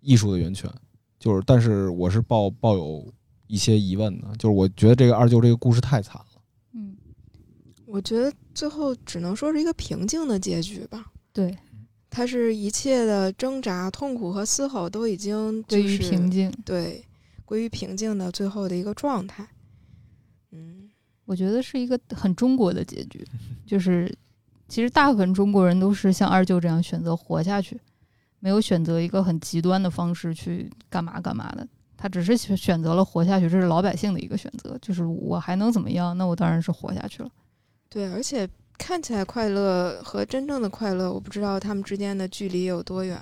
[0.01, 0.71] 艺术的源泉。
[1.19, 3.05] 就是，但是我是抱抱有
[3.47, 6.41] 一些疑问的，就是我觉得这个二舅这个故事太惨了。
[6.73, 6.95] 嗯，
[7.85, 11.05] 我觉得最后只能说是一个平静的结局吧。
[11.33, 11.57] 对，
[12.09, 16.51] 他是一切的挣扎、痛苦和嘶吼都已经就归于是平静。
[16.63, 17.03] 对
[17.47, 19.47] 归于平静的最后的一个状态。
[20.51, 20.89] 嗯
[21.23, 23.25] 我觉得是一个很中国的结局，
[23.65, 24.13] 就是
[24.67, 27.79] 其实大部分中国人都是像二舅这样选择活下去，
[28.39, 31.67] 没有选择一个很极端的方式去干嘛干嘛的。
[31.97, 36.17] 他只是选选择了活下去，这是老百姓的一个选择，就是我还能怎么样？
[36.17, 37.29] 那我当然是活下去了。
[37.89, 43.19] 对，而且看起来快乐和真正的快乐，我不知道他们之间的距离有多远。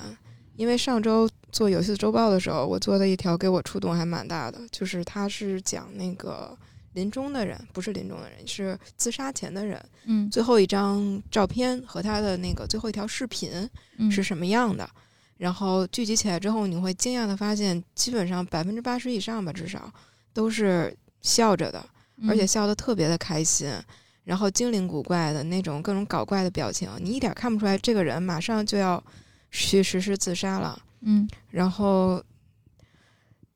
[0.55, 6.57] 因为上周做游戏周报的时候，我做的一条给我触动还蛮大的，就是他是讲那个
[6.93, 14.11] 临终的人，不是临终的人，是自杀前的人，嗯，最后一张照片和他的那个最后一条视频嗯。
[14.11, 14.89] 是什么样的。
[15.37, 19.91] 然后聚集起来之后，你会惊讶的发现，基本上百分之八十以上吧，至少
[20.33, 21.85] 都是笑着的，
[22.17, 23.69] 嗯而且笑得特别的开心，
[24.23, 29.03] 然后精灵古怪的那种各种搞怪的表情，你一点看不出来这个人马上就要
[29.55, 30.77] 去实施自杀了。
[31.01, 32.21] 嗯然后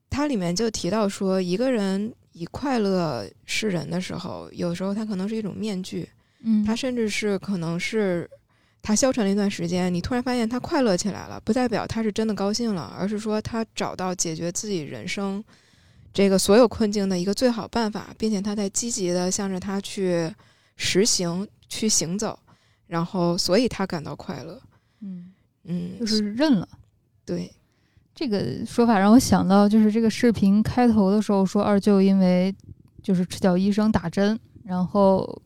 [0.10, 6.08] 它里面就提到说，一个人以快乐示人的时候，有时候他可能是一种面具，
[6.44, 8.30] 嗯，他甚至是可能是
[8.82, 15.44] 他消沉了一段时间，你突然发现他快乐起来了，不代表他是真的高兴了，而是说他找到解决自己人生
[16.14, 20.34] 这个所有困境的一个最好办法，并且他在积极的向着他去
[20.76, 22.40] 实行、去行走，
[22.88, 24.62] 然后所以他感到快乐。
[25.02, 26.68] 嗯嗯，就是认了。
[27.26, 27.54] 对，
[28.16, 32.54] 这个说法让我想到，就是这个视频开头的时候说二舅因为
[33.02, 35.42] 就是赤脚医生打针，然后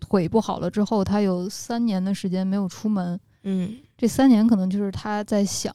[0.00, 3.18] 腿不好了之后，他有三年的时间没有出门。
[3.44, 5.74] 嗯这三年可能就是他在想，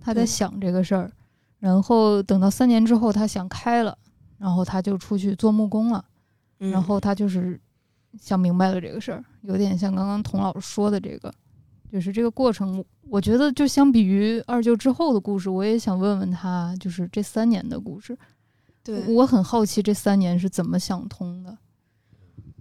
[0.00, 1.10] 他在想这个事儿，
[1.58, 3.96] 然后等到三年之后他想开了，
[4.38, 6.04] 然后他就出去做木工了，
[6.58, 7.60] 嗯，然后他就是
[8.20, 11.32] 想明白了这个事儿，有点像刚刚童老师说的这个，
[11.90, 18.16] 就是这个过程，我觉得就相比于二舅之后的故事，我也想问问他，就是这三年的故事，
[18.84, 21.58] 对，我很好奇这三年是怎么想通的。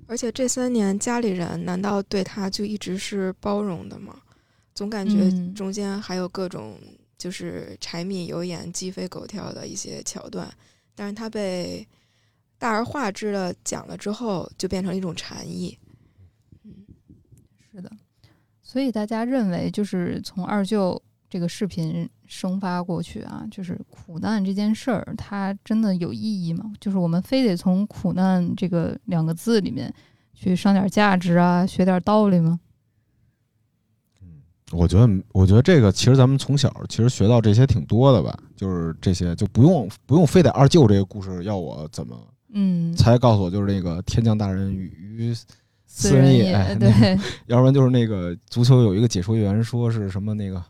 [0.07, 4.19] 而且这三年家里人难道对他就一直是包容的吗？
[4.73, 6.79] 总感觉嗯中间还有各种
[7.17, 10.51] 就是柴米油盐鸡飞狗跳的一些桥段，
[10.95, 11.87] 但是他被
[12.57, 15.77] 大而化之的讲了之后，就变成了一种禅意。
[16.63, 16.73] 嗯
[17.71, 17.91] 是的，
[18.71, 26.71] 所以大家认为，就是从二舅这个视频生发过去啊，就是苦难这件事儿，它真的有意义吗？
[26.79, 29.91] 就是我们非得从苦难这个两个字里面
[30.35, 32.59] 去上点价值啊，学点道理吗？
[34.71, 42.15] 我觉得，我觉得这个其实咱们从小其实学到这些挺多的吧，就是这些就不用不用非得二舅这个故事要我怎么
[42.53, 45.33] 嗯，才告诉我，就是那个天降大任于
[45.91, 50.63] 私人也人也，哎对， 要不然就是那个足球有一个解说员说是什么那个，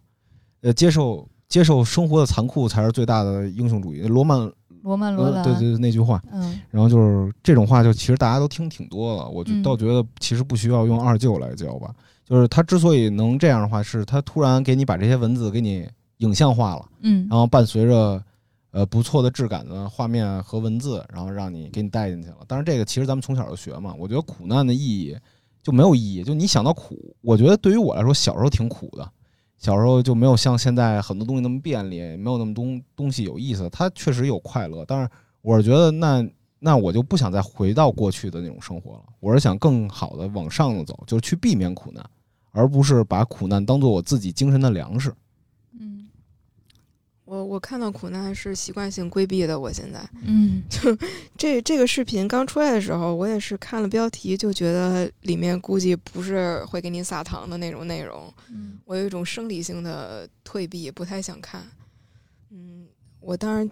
[0.62, 4.02] 呃，接受接受生活的残酷才是最大的英雄主义。
[4.04, 4.40] 罗曼
[4.82, 9.28] 罗曼罗兰，呃对对对那句话，嗯然后就是这种话，就其实大家都听挺多了。
[9.28, 11.94] 我就嗯倒觉得其实不需要用二舅来教吧，
[12.26, 15.86] 就是他之所以能这样的话，是他突然给你把这些文字给你
[16.20, 18.24] 影像化了，嗯然后伴随着
[18.72, 22.38] 呃不错的质感的画面和文字，然后让你给你带进去了。
[22.48, 25.18] 但是这个其实咱们从小就学嘛，我觉得苦难的意义
[25.62, 26.24] 就没有意义。
[26.24, 29.12] 就你想到苦，我觉得对于我来说，小时候挺苦的。
[29.58, 33.70] 小时候就没有像现在很多东西那么便利，没有那么东东西有意思。
[33.70, 35.10] 它确实有快乐，但是
[35.42, 36.26] 我是觉得那
[36.60, 39.04] 那我就不想再回到过去的那种生活了。
[39.20, 42.02] 我是想更好的往上的走，就是去避免苦难，
[42.52, 45.14] 而不是把苦难当做我自己精神的粮食。
[47.30, 50.98] 嗯我我看到苦难是习惯性规避的，我现在嗯 就
[51.38, 61.62] 这这个视频刚出来的时候，我也是看了标题就觉得里面估计不是会给你撒糖的那种内容，嗯我有一种生理性的退避，不太想看。
[62.50, 62.88] 嗯，
[63.20, 63.70] 我当然，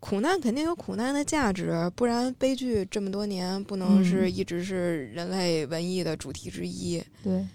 [0.00, 7.00] 苦难肯定有苦难的价值，不然悲剧这么多年不能是嗯一直是人类文艺的主题之一。
[7.22, 7.46] 对，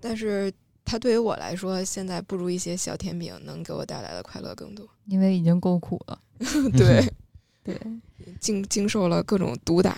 [0.00, 0.52] 但是
[0.90, 4.84] 它对于我来说，现在不如一些小甜饼能给我带来的快乐更多。
[5.06, 6.18] 因为已经够苦了。
[6.76, 7.08] 对，
[7.62, 7.80] 对
[8.40, 9.96] 经经受了各种毒打。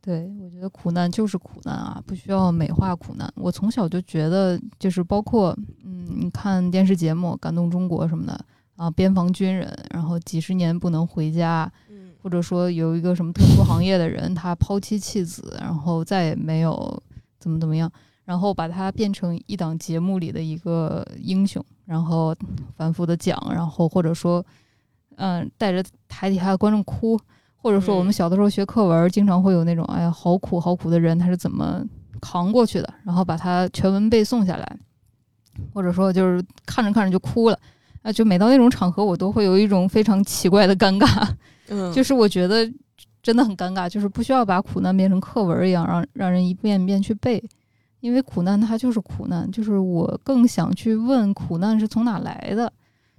[0.00, 3.30] 对，我觉得苦难就是苦难啊，不需要美化苦难。
[3.36, 8.42] 我从小就觉得，就是包括嗯，你看电视节目《感动中国》什么的
[8.76, 17.02] 啊，边防军人，然后几十年不能回家，嗯或者说有一个什么特殊行业的人，他抛妻弃子，然后再也没有
[17.38, 17.92] 怎么怎么样，
[18.30, 22.32] 然后把它变成一档节目里的一个英雄，然后
[22.76, 24.40] 反复的讲，然后或者说，
[25.16, 27.18] 嗯、带着台底下的观众哭，
[27.56, 31.84] 或者说我们嗯小的时候学课文，经常会有那种哎呀好苦好苦的人，他是怎么
[32.20, 34.78] 扛过去的，然后把它全文背诵下来，
[35.74, 37.58] 或者说就是看着看着就哭了。
[38.02, 41.28] 啊，就每到那种场合，我都会有一种非常奇怪的尴尬，
[41.66, 42.72] 嗯，就是我觉得
[43.24, 47.42] 真的很尴尬，就是不需要把苦难变成课文一样，让让人一遍一遍去背，
[48.00, 52.72] 因为苦难它就是苦难，就是我更想去问苦难是从哪来的，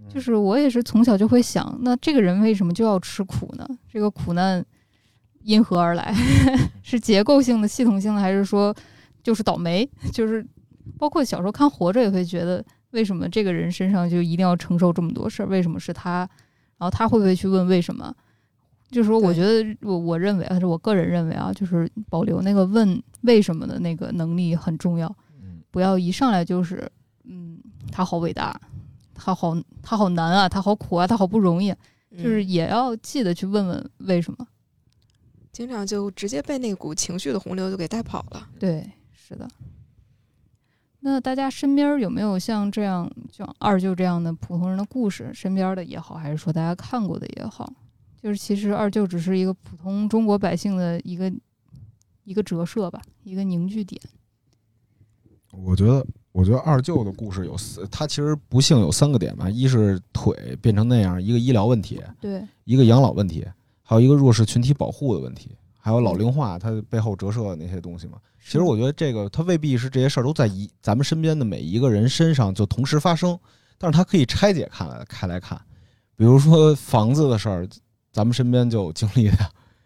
[0.10, 3.68] 就是我也是从小就会想，那这个人为什么就要吃苦呢？
[3.88, 4.66] 这个苦难
[5.44, 6.14] 因何而来？
[6.82, 8.76] 是结构性的、系统性的，还是说
[9.24, 9.88] 就是倒霉？
[10.12, 10.46] 就是
[10.98, 15.46] 包括小时候看《活着》也会觉得，为什么这个人身上就一定要承受这么多事儿？
[15.46, 16.28] 为什么是他？
[16.78, 18.14] 然后他会不会去问为什么？
[18.92, 25.08] 就是说，我觉得我我认为，还是我个人认为啊，就是保留那个问为什么的那个能力很重要，
[25.42, 26.92] 嗯不要一上来就是，
[27.24, 27.58] 嗯，
[27.92, 28.60] 他好伟大，
[29.14, 31.78] 他好他好难啊，他好苦啊，他好不容易啊，
[32.12, 34.46] 就是嗯也要记得去问问为什么。
[35.52, 38.48] 经常就直接被那股情绪的洪流就给带跑了。
[38.58, 39.48] 对，是的。
[41.02, 45.30] 那大家身边有没有像这样，像二舅这样的普通人的故事？
[45.34, 47.72] 身边的也好，还是说大家看过的也好，
[48.22, 51.32] 就是其实二舅只是一个普通中国百姓的一个
[52.24, 54.02] 一个折射吧，一个凝聚点。
[55.52, 63.46] 我觉得，我觉得二舅的故事有四，他其实不幸有三个点吧，一是腿变成那样，一个医疗问题，对，一个养老问题，
[63.82, 68.18] 还有一个弱势群体保护的问题，还有老龄化它背后折射的那些东西嘛。
[68.44, 73.38] 其实我觉得这个它未必是这些事儿都在一咱们身边的每一个人身上就同时发生，
[73.78, 75.62] 但是它可以拆解看来开来看，
[76.16, 77.68] 比如说房子的事儿，
[78.12, 79.38] 咱们身边就有经历的，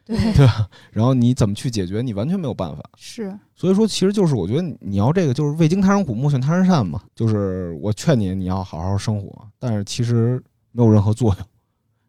[0.05, 0.69] 对， 对吧？
[0.91, 2.83] 然后你怎么去解决，你完全没有办法。
[2.97, 7.03] 是，所以说，其实就是我觉得你要这个就是未经他人苦，莫劝他人善嘛。
[7.15, 11.47] 就是我劝你，你要好好生活，但是其实没有任何作用，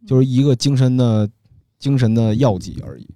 [0.06, 1.28] 就是一个精神的
[1.78, 3.08] 精神的药剂而已。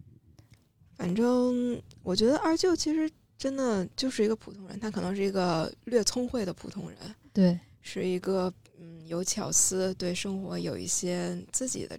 [0.96, 6.98] 反正我觉得二舅其实真的就是一个普通人，他可能是一个略聪慧的普通人，
[7.32, 11.98] 对，是一个嗯有巧思，对生活有一些自己的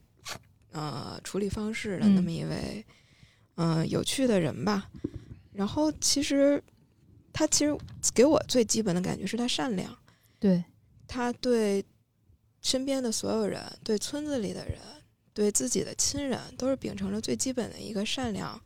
[0.71, 2.85] 呃处理方式的那么一位
[3.55, 4.89] 嗯、呃有趣的人吧。
[5.53, 6.61] 然后其实
[7.33, 7.77] 他其实
[8.13, 9.95] 给我最基本的感觉是他善良，
[10.39, 10.63] 对，
[11.07, 11.83] 他对
[12.61, 14.77] 身边的所有人，对村子里的人，
[15.33, 18.59] 对自己的亲人，都是秉承着最基本的一个善良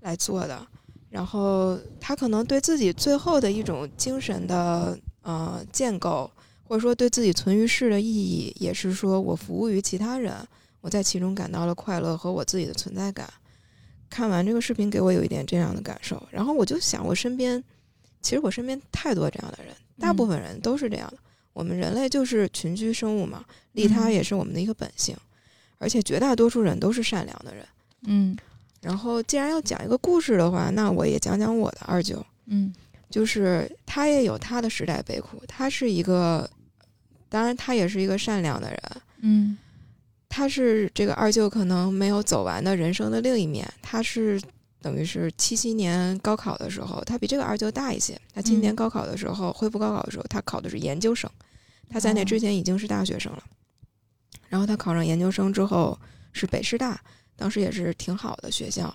[0.00, 0.66] 来做的。
[1.10, 6.30] 然后他可能对自己最后的一种精神的呃建构，
[6.62, 10.34] 或者说对自己存于世的意义，也是说我服务于其他人，
[10.80, 13.28] 我在其中感到了快乐和我自己的存在感。
[14.08, 16.20] 看完这个视频，给我有一点这样的感受。
[16.30, 17.62] 然后我就想，我身边
[18.20, 21.18] 其实我身边太多这样的人，大部分人都是这样的。
[21.52, 25.16] 我们人类就是群居生物嘛，利他嗯也是我们的一个本性，
[25.78, 27.64] 而且绝大多数人都是善良的人。
[28.02, 28.36] 嗯
[28.80, 32.72] 然后，既然要讲一个故事的话，那我也讲讲我的二舅，嗯
[33.10, 36.48] 就是他也有他的时代悲苦，他是一个，
[37.28, 38.80] 当然他也是一个善良的人，
[39.20, 39.58] 嗯
[40.30, 44.40] 他是这个二舅可能没有走完的人生的另一面，他是
[44.80, 48.18] 等于是七七年高考的时候，他比这个二舅大一些。
[48.32, 51.28] 他今年嗯高考的时候，恢复高考的时候，他考的是研究生，
[51.90, 53.42] 他在那哦之前已经是大学生了。
[54.48, 55.98] 然后他考上研究生之后
[56.32, 57.00] 是北师大，
[57.36, 58.94] 当时也是挺好的学校。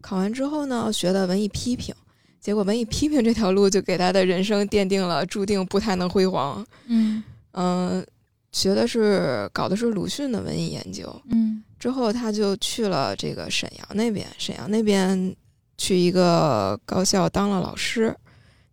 [0.00, 1.92] 考完之后呢，学的文艺批评，
[2.40, 6.64] 结果文艺批评这条路就给他的人生奠定了注定不太能辉煌。
[6.86, 8.06] 嗯嗯、
[8.54, 15.34] 学的是搞的是鲁迅的文艺研究，嗯之后他就去了这个沈阳那边，沈阳那边
[15.76, 18.16] 去一个高校当了老师。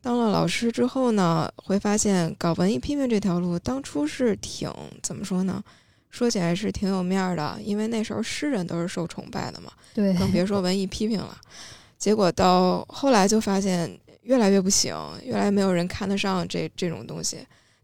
[0.03, 4.71] 当了老师之后呢，会发现搞文艺批评这条路当初是挺
[5.03, 5.61] 怎么说呢？
[6.11, 11.35] 说起来是挺有面儿的，因为那时候诗人都是受崇拜的嘛，对，更别说文艺批评了。
[11.97, 17.39] 结果到后来就发现越来越不行，越来越没有人看得上这这种东西。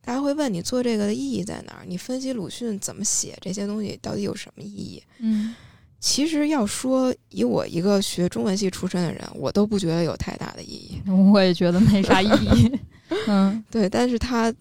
[0.08, 1.84] 大家会问你做这个的意义在哪儿？
[1.86, 5.04] 你分析鲁迅怎么写这些东西到底有什么意义？
[5.20, 5.54] 嗯
[6.00, 11.02] 其实要说以我一个学中文系出身的人，我都不觉得有太大的意义。
[11.34, 12.72] 我也觉得没啥意义。
[13.28, 14.54] 嗯对，但是他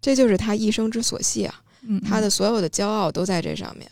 [0.00, 3.90] 这就是他一生之所系啊，嗯，他的所有的骄傲都在这上面。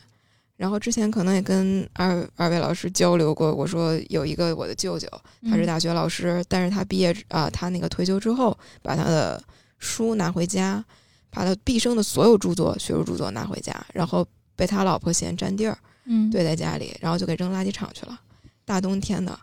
[0.57, 5.09] 然后之前可能也跟二二位老师交流过，我说有一个我的舅舅，
[5.51, 9.43] 他是嗯大学老师，但是他毕业啊、他那个退休之后，把他的
[9.83, 10.83] 书拿回家，
[11.29, 18.19] 把他毕生的所有著作、学术著作拿回家，然后被他老婆嫌占地儿，嗯堆在家里，然后就给扔垃圾场去了。
[18.65, 19.37] 大冬天的，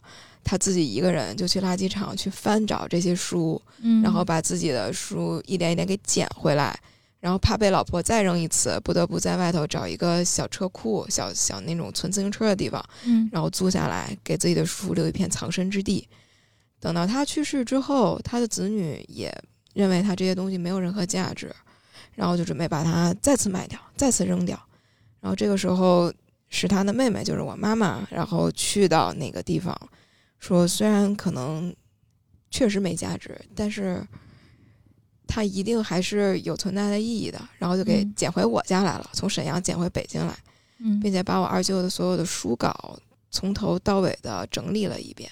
[0.44, 6.80] 他自己一个人就去垃圾场去翻找这些书，嗯，然后把自己的书一点一点给捡回来，
[7.20, 16.08] 然后怕被老婆再扔一次，不得不在外头找一个小车库、小小那种存自行车的地方，嗯然后租下来，给自己的书留一片藏身之地。
[16.80, 19.30] 等到他去世之后，他的子女也
[19.80, 21.56] 认为他这些东西没有任何价值，
[22.14, 24.62] 然后就准备把它再次卖掉，再次扔掉。
[25.22, 26.14] 然后这个时候
[26.50, 29.74] 是他的妹妹，就是我妈妈，然后去到那个地方，
[30.38, 31.74] 说虽然可能
[32.52, 34.06] 确实没价值，但是
[35.26, 37.40] 它一定还是有存在的意义的。
[37.58, 40.38] 然后就给嗯捡回我家来了，从沈阳捡回北京来。
[40.82, 42.98] 嗯并且把我二舅的所有的书稿
[43.32, 45.32] 从头到尾的整理了一遍，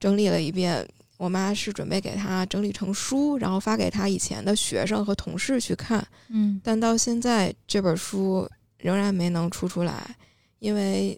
[0.00, 0.88] 整理了一遍。
[1.22, 10.16] 我妈是准备给他整理成书，然后发给他以前的学生和同事去看，嗯但到现在这本书仍然没能出出来，
[10.58, 11.16] 因为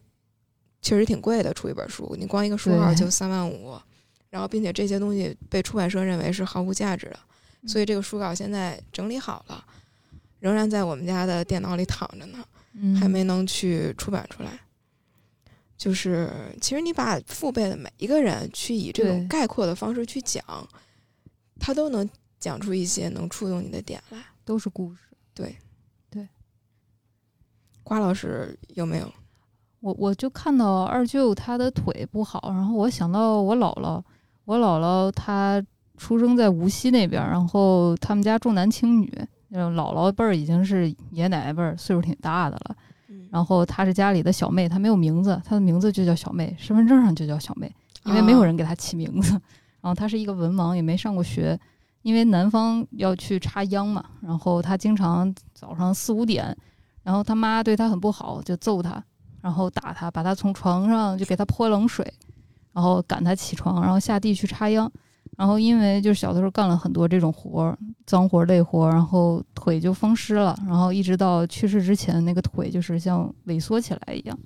[0.82, 3.74] 确实挺贵的，出一本书，你光一个书号就三万五，
[4.28, 7.18] 然后并且这些东西被出版社认为是毫无价值的，
[7.66, 9.64] 所以这个书稿现在整理好了，
[10.38, 12.44] 仍然在我们家的电脑里躺着呢。
[12.76, 14.50] 嗯还没能去出版出来。
[15.76, 20.42] 就是其实你把父辈的每一个人去以这种概括的方式去讲，
[21.58, 22.08] 他都能
[22.38, 24.18] 讲出一些能触动你的点来。
[24.44, 25.00] 都是故事。
[25.32, 25.56] 对，
[26.10, 26.28] 对
[27.82, 29.10] 瓜老师有没有？
[29.80, 34.02] 我我就看到二舅他的腿不好，然后我想到我姥姥，
[34.44, 35.62] 我姥姥她
[35.98, 39.10] 出生在无锡那边儿，然后他们家重男轻女，
[39.50, 42.76] 呃姥姥辈儿已经是爷爷奶奶辈儿，岁数挺大的了。
[43.34, 47.68] 嗯然后她是家里的小妹，她没有名字，她的名字就叫小妹，身份证上就叫小妹，
[48.04, 49.32] 因为没有人给她起名字。
[49.80, 51.58] 然后她是一个文盲，也没上过学，
[52.02, 56.56] 因为南方要去插秧嘛，然后她经常早上四五点，
[57.02, 59.02] 然后她妈对她很不好，就揍她，
[59.40, 62.06] 然后打她，把她从床上就给她泼冷水，
[62.72, 64.88] 然后赶她起床，然后下地去插秧。
[65.36, 74.38] 然后因为就是小的时候干了很多这种活儿，脏活累活，然后腿就风湿了，然后一直到去世之前，那个腿就是像萎缩起来一样。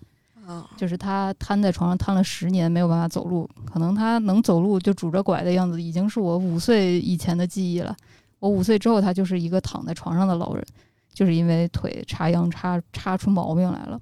[0.46, 3.46] 啊，就是他瘫在床上瘫了十年，没有办法走路。
[3.66, 7.94] 可能他能走路就拄着拐的样子，已经是我五岁以前的记忆了。
[8.38, 10.64] 我五岁之后，他就是一个躺在床上的老人，
[11.12, 14.00] 就是因为腿插秧插插出毛病来了。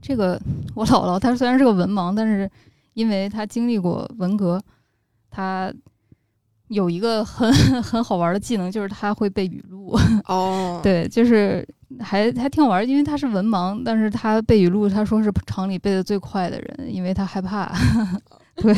[0.00, 0.40] 这个
[0.74, 2.50] 我姥姥，她虽然是个文盲，但是
[2.94, 4.62] 因为她经历过文革，
[5.36, 5.72] 她
[6.68, 9.94] 有一个很 很好玩的技能，就是他会背语录。
[10.26, 11.66] 哦，对，就是
[12.00, 17.70] 还还挺好玩儿，因为他是文盲，但是他背语录，他说是厂里背的最快的人，因为他害怕。
[18.56, 18.74] 对，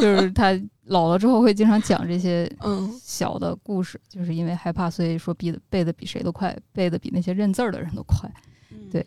[0.00, 8.30] 就是他老了之后会经常讲这些嗯小的故事，就是因为害怕，所以说比的背的比谁都快，背的比那些认字儿的人都快。
[8.90, 9.04] 对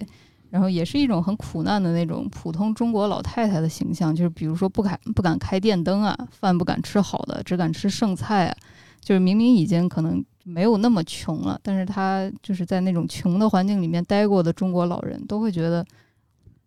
[0.50, 8.58] 然后也是一种很苦难的那种普通中国老太太的形象，就是比如说不敢不敢开电灯啊，饭不敢吃好的，只敢吃剩菜啊，
[9.00, 15.86] 就是明明已经可能没有那么穷了，但是他就是在那种穷的环境里面待过的中国老人都会觉得，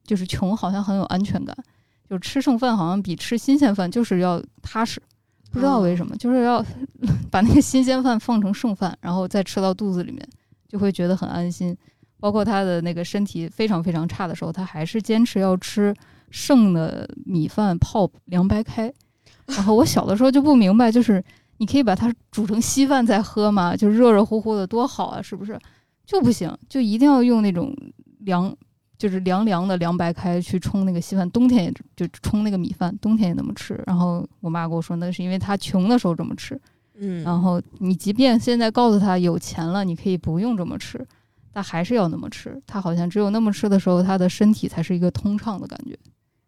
[0.05, 1.57] 就是穷好像很有安全感，
[2.09, 5.03] 就是吃剩饭好像比吃新鲜饭就是要踏实，
[5.51, 6.64] 不知道为什么，就是要
[7.33, 10.24] 把那个新鲜饭放成剩饭，然后再吃到肚子里面，
[10.68, 11.76] 就会觉得很安心。
[12.23, 15.93] 包括他的那个身体非常非常差的时候，他还是坚持要吃
[16.31, 18.93] 剩的米饭泡凉白开。
[19.47, 21.20] 然后我小的时候就不明白，就是
[21.57, 25.59] 你可以把它煮成稀饭再喝嘛，就热热乎乎的多好啊，是不是？
[26.07, 27.77] 就不行，就一定要用那种
[28.20, 28.57] 凉，
[28.97, 31.29] 就是凉凉的凉白开去冲那个稀饭。
[31.33, 33.83] 冬天也就冲那个米饭，冬天也那么吃。
[33.85, 36.57] 然后我妈跟我说，那是因为他穷的时候这么吃。
[36.95, 41.05] 嗯，然后你即便现在告诉他有钱了，你可以不用这么吃，
[41.53, 42.61] 他还是要那么吃。
[42.66, 45.98] 他好像只有那么吃的时候，他的身体才是一个通畅的感觉，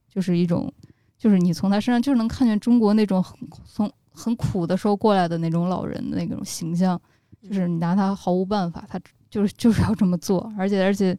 [0.09, 0.73] 就是一种，
[1.19, 7.01] 就是你从他身上就是能看见中国那种很从很苦的时候过来的那种老人的那种形象，
[7.43, 8.99] 就是你拿他毫无办法，他
[9.29, 11.17] 就是就是要这么做，而且而且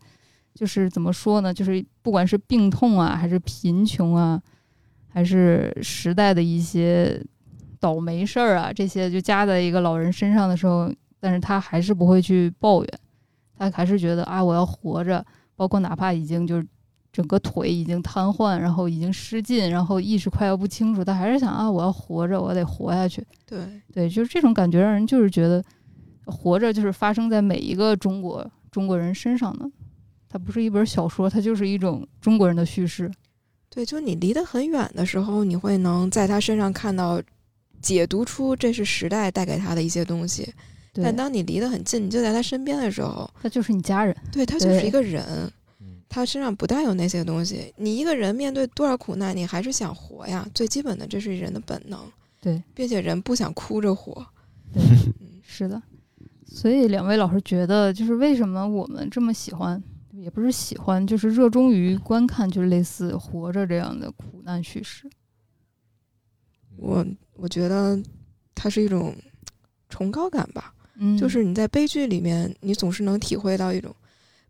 [0.54, 1.54] 就是怎么说呢？
[1.54, 4.42] 就是不管是病痛啊，还是贫穷啊，
[5.10, 7.22] 还是时代的一些
[7.82, 13.00] 倒霉事儿啊，这些就加在一个老人身上的时候，但是他还是不会去抱怨，
[13.58, 15.26] 他还是觉得啊，我要活着，
[15.56, 16.68] 包括哪怕已经就是
[17.12, 23.26] 整个腿已经瘫痪，然后已经失禁，然后意识快要不清楚，他还是想啊，我要活着，我得活下去。
[23.46, 23.60] 对，
[23.94, 25.64] 对，就是这种感觉，让人就是觉得
[26.26, 29.70] 活着就是发生在每一个中国中国人身上的。
[30.28, 33.10] 它不是一本小说，它就是一种中国人的叙事。
[33.70, 37.22] 对，就你离得很远的时候，你会能在他身上看到，
[37.82, 40.54] 解读出这是时代带给他的一些东西。
[40.96, 44.16] 对但，当你离得很近，你就在他身边的时候，他就是你家人。
[44.32, 45.22] 对他就是一个人，
[45.82, 47.74] 嗯他身上不带有那些东西。
[47.76, 50.48] 你一个人面对多少苦难，你还是想活呀。
[50.54, 52.00] 最基本的，这是人的本能。
[52.40, 54.26] 对，并且人不想哭着活。
[54.72, 54.82] 对，
[55.20, 55.82] 嗯是的。
[56.48, 59.84] 所以两位老师觉得，就是为什么我们这么喜欢，
[60.14, 65.10] 也不是喜欢，就是热衷于观看，就是类似《活着》这样的苦难叙事。
[66.78, 68.02] 我我觉得
[68.54, 69.14] 它是一种
[69.90, 70.74] 崇高感吧。
[70.98, 73.94] 嗯，就是你在悲剧里面，你总是能体会到一种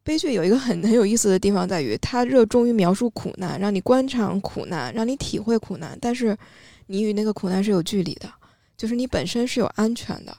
[0.04, 6.38] 悲剧有一个很很有意思的地方，在于它热衷于描述苦难，让你观察苦难，让你体会苦难，但是
[6.88, 8.30] 你与那个苦难是有距离的，
[8.78, 10.38] 就是你本身是有安全的，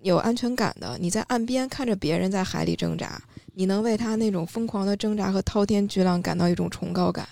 [0.00, 0.96] 有安全感的。
[0.98, 3.22] 你在岸边看着别人在海里挣扎，
[3.52, 7.28] 你能为他那种疯狂的挣扎和滔天巨浪感到一种崇高感。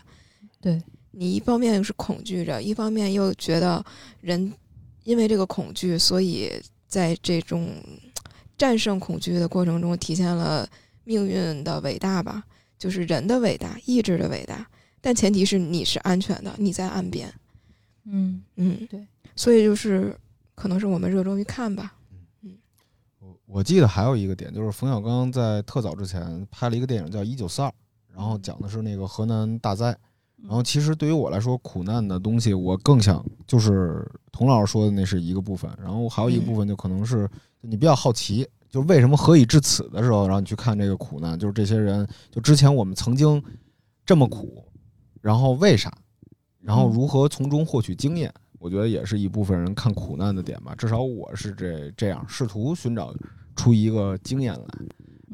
[0.61, 3.83] 对你一方面是恐惧着，一方面又觉得
[4.21, 4.53] 人
[5.05, 6.53] 因为这个恐惧，所以
[6.93, 7.71] 在这种
[8.59, 10.69] 战胜恐惧的过程中，体现了
[11.05, 12.45] 命运的伟大吧，
[12.79, 14.69] 就是人的伟大，意志的伟大。
[15.01, 17.33] 但前提是你是安全的，你在岸边。
[18.05, 19.07] 嗯，嗯，对。
[19.35, 20.15] 所以就是
[20.55, 21.95] 可能是我们热衷于看吧。
[22.43, 22.59] 嗯
[23.21, 27.69] 我我记得还有一个点，就是冯小刚在特早之前拍了一个电影叫《一九四二》，
[28.15, 29.97] 然后讲的是那个河南大灾。
[30.43, 37.29] 然后其实对于我来说，苦难的东西我更想就是童老师说的那是一个部分，然后还有一个部分就可能是
[37.61, 43.43] 你比较好奇，就为什么何以至此的时候，然后你去看这个苦难，就是这些人就之前我们曾经
[44.05, 44.65] 这么苦，
[45.21, 45.93] 然后为啥，
[46.61, 50.75] 然后如何从中获取经验，我觉得也是一部分人看苦难的点吧。
[50.75, 53.15] 至少我是这这样，试图寻找
[53.55, 54.67] 出一个经验来。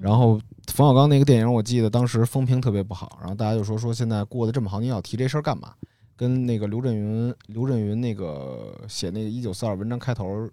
[0.00, 5.74] 然后冯小刚那个电影，我记得当时风评特别不好，然后大家就说说现在过得这么好，你要提这事儿干嘛？
[6.16, 10.46] 跟那个刘震云，刘震云那个写那个一九四二文章开头，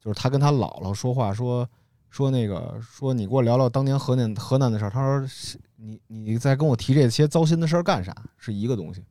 [0.00, 1.68] 就是他跟他姥姥说话，说
[2.10, 4.90] 说那个说你给我聊聊当年河南河南的事儿。
[4.90, 5.28] 他说
[5.76, 8.14] 你你在跟我提这些糟心的事儿干啥？
[8.36, 9.02] 是一个东西，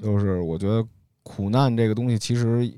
[0.00, 0.86] 就是我觉得
[1.22, 2.72] 苦难这个东西其实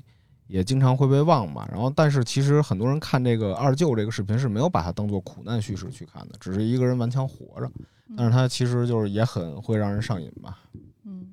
[0.47, 1.67] 也经常会被忘嘛。
[1.71, 7.71] 然后但是其实很多人看这个二舅这个视频是没有把它当做苦难叙事去看的，只是一个人顽强活着。
[8.15, 10.59] 但是他其实就是也很会让人上瘾吧。
[11.05, 11.27] 嗯，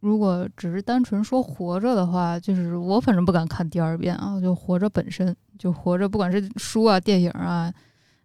[0.00, 4.40] 如果只是单纯说活着的话，就是我反正不敢看第二遍啊。
[4.40, 7.72] 就活着本身就活着，不管是书啊、电影啊，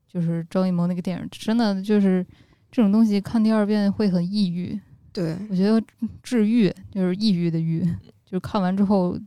[0.08, 2.26] 就是张艺谋那个电影，真的就是
[2.72, 4.80] 这种东西看第二遍会很抑郁。
[5.12, 5.82] 对，我觉得
[6.24, 7.84] 治愈就是抑郁的郁，
[8.24, 9.20] 就是看完之后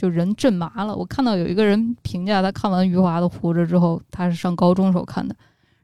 [0.00, 0.96] 就人震麻了。
[0.96, 5.34] 我看到有一个人评价他看完余华的《活着》之后，他是上高中时候看的，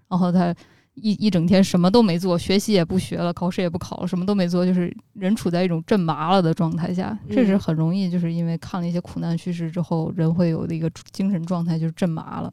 [0.09, 0.55] 然后他。
[0.99, 12.51] 一一整天什么都没做，学习也不学了，考试也不考了，什么都没做，就是人处在一种震麻了的状态下，这是很容易，就是因为看了一些苦难叙事之后，人会有的一个精神状态，就是震麻了。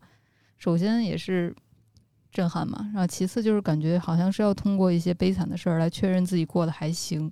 [0.57, 1.55] 首先也是
[2.33, 7.31] 震撼嘛，然后其次就是感觉好像是要通过一些悲惨的事儿来确认自己过得还行。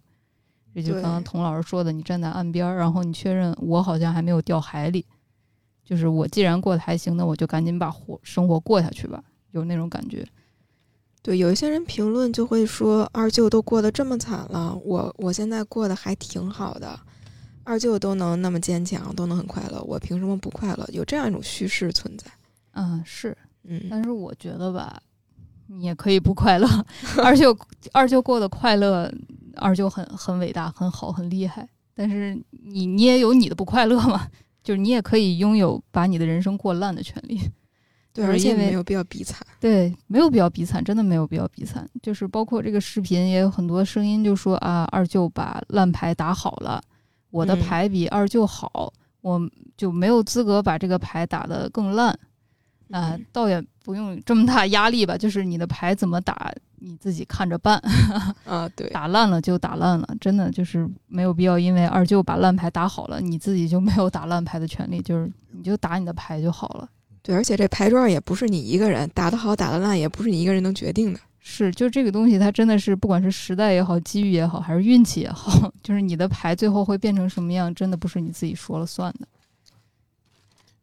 [0.73, 5.05] 这就刚刚童老师说的，你站在岸边，然后你确认我好像还没有掉海里，
[5.83, 10.25] 就是我既然过得还行，那我就赶紧把活生活过下去吧，有那种感觉。
[11.23, 16.99] 对，有一些人评论就会说，二舅都过得这么惨了，我我现在过得还挺好的，
[17.63, 20.87] 二舅都能那么坚强，都能很快乐，我凭什么不快乐？
[20.91, 22.25] 有这样一种叙事存在。
[22.73, 24.99] 嗯，是，嗯，但是我觉得吧，
[25.67, 26.67] 你也可以不快乐。
[27.23, 27.55] 二舅
[27.91, 29.11] 二舅过得快乐，
[29.61, 31.67] 二舅很很伟大，很好，很厉害。
[31.93, 34.27] 但是你你也有你的不快乐嘛？
[34.63, 37.39] 就是你也可以拥有把你的人生过烂的权利。
[38.13, 39.39] 对，而且没有必要比惨。
[39.59, 41.89] 对，没有必要比惨，真的没有必要比惨。
[42.03, 46.81] 就是包括这个视频，也有很多声音就说啊，二舅把烂牌打好了，
[47.29, 48.91] 我的牌比二舅好，
[49.21, 49.39] 我
[49.77, 52.17] 就没有资格把这个牌打得更烂。
[52.89, 56.53] 啊，倒也不用这么大压力吧，就是你的牌怎么打，
[56.83, 57.81] 你自己看着办。
[58.45, 66.89] 啊，对，打烂了就打烂了，真的就是没有必要，因为二舅把烂牌打好了，你自己就没有打烂牌的权利，就是你就打你的牌就好了。
[67.21, 71.19] 对，而且这牌桌也不是你一个人打得好打得烂，也不是你一个人能决定的。
[71.43, 79.27] 是，就这个东西，它真的是不管是时代也好，机遇也好，还是运气也好， 就是你的牌最后会变成什么样，真的不是你自己说了算的。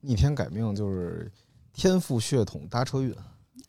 [0.01, 1.31] 逆天改命就是
[1.73, 3.13] 天赋血统搭车运，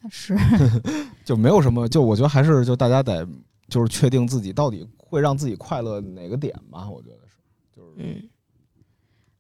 [0.10, 0.38] 是，
[1.26, 3.28] 就没有什么，就我觉得还是就大家得
[3.68, 7.36] 就是确定自己到底会让自己快乐哪个点吧，我觉得是，
[7.76, 8.30] 就是嗯。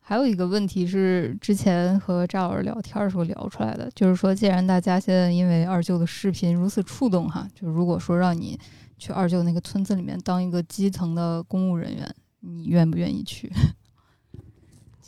[0.01, 8.60] 还有一个问题是，之前和赵老师聊天的时候聊出来的，就是说，既然大家现在因为二舅的视频如此触动，哈，就如果说让你
[8.97, 13.51] 去二舅那个村子里面当一个基层的公务人员，你愿不愿意去？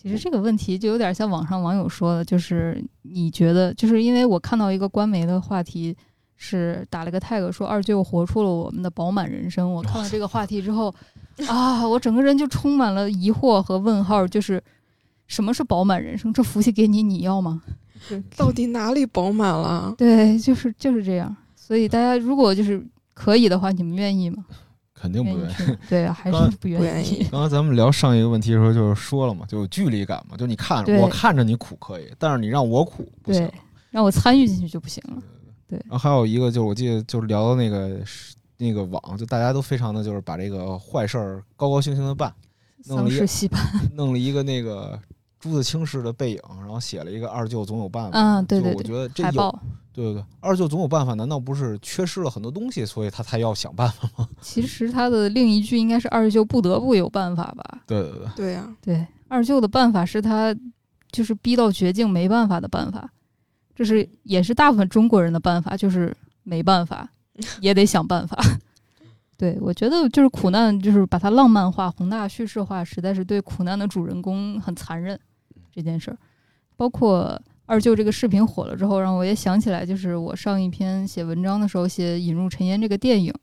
[0.02, 5.96] 其实这个问题就有点像网上网友说的，就是你觉得，就是因为我看到一个官媒的话题
[6.36, 10.94] 是打了个 tag 说二舅活出了我们的饱满人生，我看到这个话题之后，
[11.48, 14.62] 啊，我整个人就充满了疑惑和问号，就是。
[15.28, 16.34] 什么是饱满人生？
[16.34, 17.62] 这福气给你，你要吗？
[18.36, 19.96] 到底哪里饱满了？
[19.98, 21.34] 对，就是就是这样。
[21.56, 24.44] 所以大家如果就是可以的话，你们愿意吗？
[25.02, 25.78] 肯定不愿意。
[25.90, 27.28] 对，还是不愿意。
[27.32, 30.38] 刚刚咱们聊上一个问题的时候，就是说了嘛，就有距离感嘛。
[30.38, 33.52] 就你看我看着你苦可以，但是你让我苦不行，
[33.90, 35.22] 让我参与进去就不行了。
[35.68, 35.80] 对。
[35.90, 38.00] 然后还有一个就是我记得就是聊那个
[38.58, 42.32] 那个网，就大家都非常的就是把这个坏事儿高高兴兴的办，
[42.84, 43.60] 丧事戏办，
[43.96, 45.00] 弄了一个那个。
[45.42, 48.12] 朱自清式的背影，然后写了一个“二舅总有办法”。
[48.14, 49.60] 嗯，对对对，我觉得这有，
[49.94, 54.28] 对对对，二舅总有办法，难道不是缺失了很多东西，所以他才要想办法吗？
[54.42, 57.82] 其实他的另一句应该是“二舅不得不有办法”吧？
[57.86, 60.56] 对对对，对呀，对，二舅的办法是他
[61.12, 63.10] 就是逼到绝境没办法的办法，
[63.76, 67.10] 这是也是大部分中国人的办法，就是没办法
[67.60, 68.38] 也得想办法。
[69.38, 75.20] 对，我觉得就是苦难，就是把它浪漫化、宏大叙事化，实在是对苦难的主人公很残忍。
[75.74, 76.18] 这件事儿，
[76.76, 83.34] 包括二舅这个视频火了之后，让我也想起来，就是我上一篇写文章的时候写《引入尘烟》这个电影。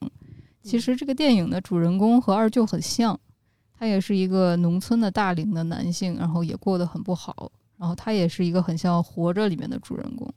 [0.62, 3.18] 其实这个电影的主人公和二舅很像，
[3.72, 10.28] 他也是一个农村的大龄的男性，然后也过得很不好，然后他也是一个很像《活着》里面的主人公。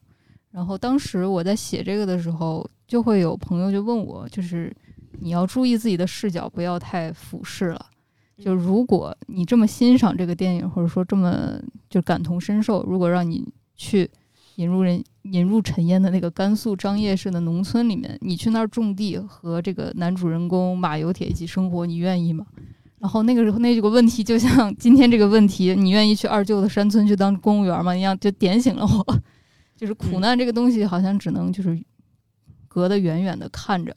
[0.51, 4.73] 然后当时我在写这个的时候，就会有朋友就问我，就是
[5.19, 7.86] 你要注意自己的视角，不要太俯视了。
[8.38, 11.59] 就如果你这么欣赏这个电影，或者说这么
[11.89, 13.45] 就感同身受，如果让你
[13.82, 14.07] 去
[14.57, 22.45] 引入人引入尘烟的那个甘肃张掖市的农村里面，你去那儿种地和这个男主人公马有铁一起生活，你愿意吗？
[22.99, 27.95] 然后那个时候那几个问题，就像 今天这个问题，你愿意去二舅的山村去当公务员吗？
[27.95, 29.19] 一样，就点醒了我。
[29.75, 31.84] 就是苦难这个东西，好像只能就是
[32.67, 33.95] 隔得远远的看着，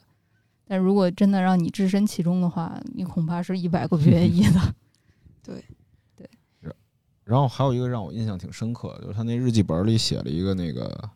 [0.67, 4.75] 但如果真的让你置身其中的话，你恐怕是一百个不愿意的。
[7.25, 11.11] 然后还有一个让我印象挺深刻，就是他那日记本里写了一个那个，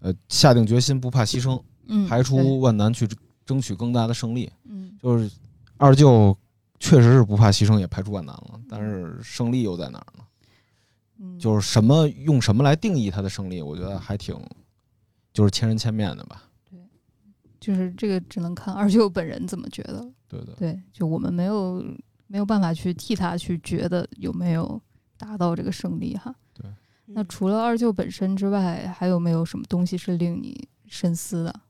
[0.00, 3.08] 呃，下定决心不怕牺牲，嗯，排除万难去
[3.46, 4.50] 争取更大的胜利。
[4.64, 5.30] 嗯，就是
[5.76, 6.36] 二舅
[6.78, 10.24] 确实是不怕牺牲，也排除万难了，但是胜利又在哪儿呢？
[11.18, 13.62] 嗯，就是什么用什么来定义他的胜利？
[13.62, 14.34] 我觉得还挺，
[15.32, 16.44] 就是千人千面的吧。
[17.60, 20.10] 就是这个只能看二舅本人怎么觉得。
[20.26, 21.84] 对对，对，就我们没有
[22.26, 24.80] 没有办法去替他去觉得有没有
[25.20, 26.34] 达到这个胜利哈。
[26.54, 26.64] 对
[27.04, 31.60] 那除了二舅本身之外，还有没有什么东西是令你深思的？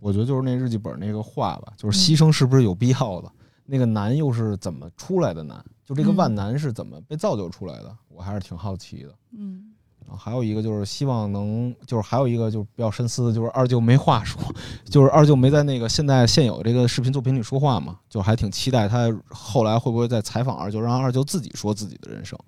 [0.00, 3.30] 我觉得就是那日记本那个话吧，就是牺牲是不是有必要的？
[3.64, 5.64] 那个难又是怎么出来的难？
[5.84, 7.96] 就这个嗯万难是怎么被造就出来的？
[8.08, 9.14] 我还是挺好奇的。
[9.32, 9.73] 嗯
[10.16, 14.40] 还有一个就是希望能，就是还有一个就是比较深思的，就是二舅没话说，
[14.84, 22.38] 就是二舅没在那个现在现有这个视频作品里说话嘛，就还挺期待他后来会不会再采访二舅，让二舅自己说自己的人生。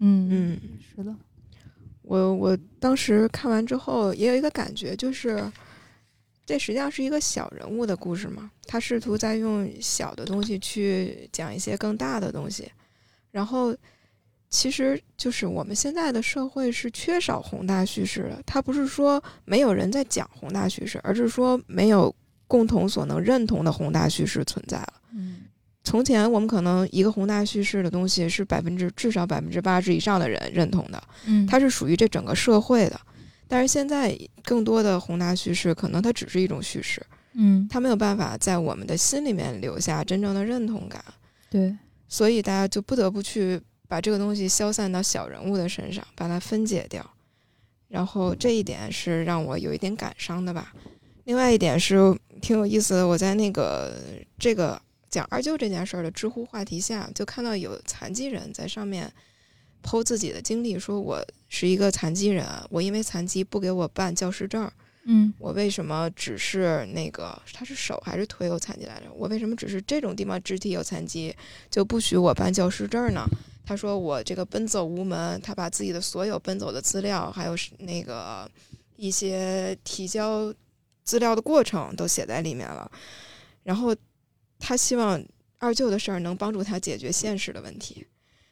[0.00, 0.60] 嗯嗯，
[0.94, 1.14] 是的，
[2.02, 5.50] 我我当时看完之后也有一个感觉，就是
[6.46, 12.70] 这实际上是一个小人物的故事嘛，他试图在用小的东西去讲一些更大的东西，
[13.32, 13.74] 然后
[14.50, 22.14] 其实就是我们现在的社会是缺少宏大叙事的，它不是说没有人在讲宏大叙事，而是说没有
[22.46, 24.92] 共同所能认同的宏大叙事存在了。
[25.12, 25.42] 嗯
[25.84, 33.00] 从前我们可能一个宏大叙事的东西是百分之至少百分之八十以上的人认同的，嗯，它是属于这整个社会的。
[33.46, 37.00] 但是现在更多的宏大叙事，可能它只是一种叙事，
[37.32, 41.02] 嗯它没有办法在我们的心里面留下真正的认同感，
[41.48, 41.74] 对，
[42.06, 47.04] 所以大家就不得不去把这个东西消散到小人物的身上，把它分解掉。
[47.88, 50.74] 然后这一点是让我有一点感伤的吧。
[51.24, 51.96] 另外一点是
[52.40, 53.94] 挺有意思的，我在那个
[54.38, 59.10] 这个讲二舅这件事儿的知乎话题下，就看到有残疾人在上面
[59.82, 64.70] 剖自己的经历，说我是一个残疾人，我因为残疾不给我办教师证，
[65.04, 69.10] 嗯我为什么只是那个他是手还是腿有残疾来着？
[69.14, 71.34] 我为什么只是这种地方肢体有残疾
[71.70, 73.22] 就不许我办教师证呢？
[73.68, 78.50] 他说我这个奔走无门，他把自己的所有奔走的资料，还有那个
[78.96, 80.50] 一些提交
[81.04, 82.90] 资料的过程都写在里面了。
[83.64, 83.94] 然后
[84.58, 85.22] 他希望
[85.58, 88.06] 二舅的事儿能帮助他解决现实的问题。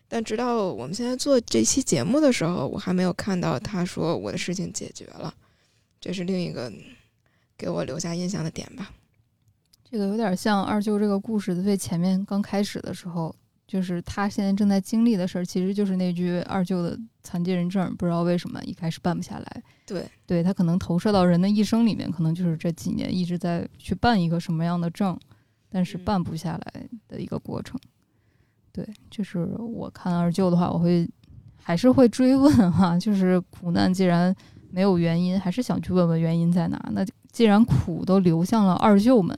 [0.07, 5.33] 但直到我们现在做这期节目的时候，我还没有看到他说我的事情解决了。
[5.99, 6.71] 这是另一个
[7.57, 8.93] 给我留下印象的点吧。
[9.91, 13.35] 这个有点像二舅这个故事最前面刚开始的时候，
[13.67, 19.63] 就是他现在正在经历的事儿，其实就是那句二舅的残疾人证，不知道为什么一开始办不下来。
[19.85, 25.19] 对，对他可能投射到人的一生里面，可能就是这几年一直在去办一个什么样的证，
[25.69, 27.79] 但是嗯办不下来的一个过程。
[28.73, 31.09] 对，就是我看二舅的话，我会
[31.57, 34.35] 还是会追问哈，就是苦难既然
[34.71, 36.79] 没有原因，还是想去问问原因在哪。
[36.93, 39.37] 那既然苦都流向了二舅们，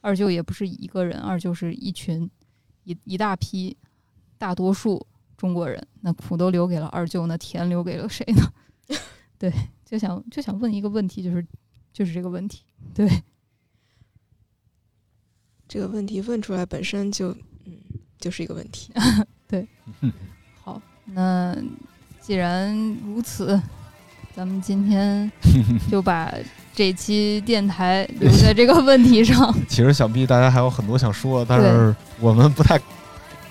[0.00, 2.30] 二舅也不是一个人，二舅是一群
[2.84, 3.76] 一一大批
[4.38, 5.04] 大多数
[5.36, 8.42] 中国人，那苦都留给了二舅，那甜留给了谁呢？
[9.38, 9.52] 对，
[9.84, 11.46] 就想就想问一个问题，就是
[11.92, 12.62] 就是这个问题，
[12.94, 13.08] 对，
[15.66, 17.32] 这个问题问出来本身就，
[17.64, 17.76] 嗯，
[18.18, 18.92] 就是一个问题。
[19.48, 19.66] 对
[20.62, 21.56] 好，那
[22.20, 23.60] 既然如此，
[24.34, 25.30] 咱们今天
[25.90, 26.32] 就把
[26.74, 32.78] 这期电台留在这个问题上， 其实想必大家还有很多想说，但是我们不太，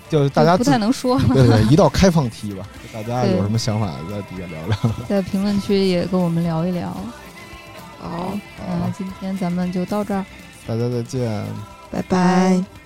[0.09, 1.19] 就大家不太能说。
[1.33, 4.95] 对对，一道开放题吧，大家有什么想法在底下聊聊。
[5.07, 6.89] 在评论区也跟我们聊一聊。
[7.99, 10.25] 好，那，今天咱们就到这儿。
[10.67, 11.45] 大家再见。
[11.89, 12.82] 拜拜。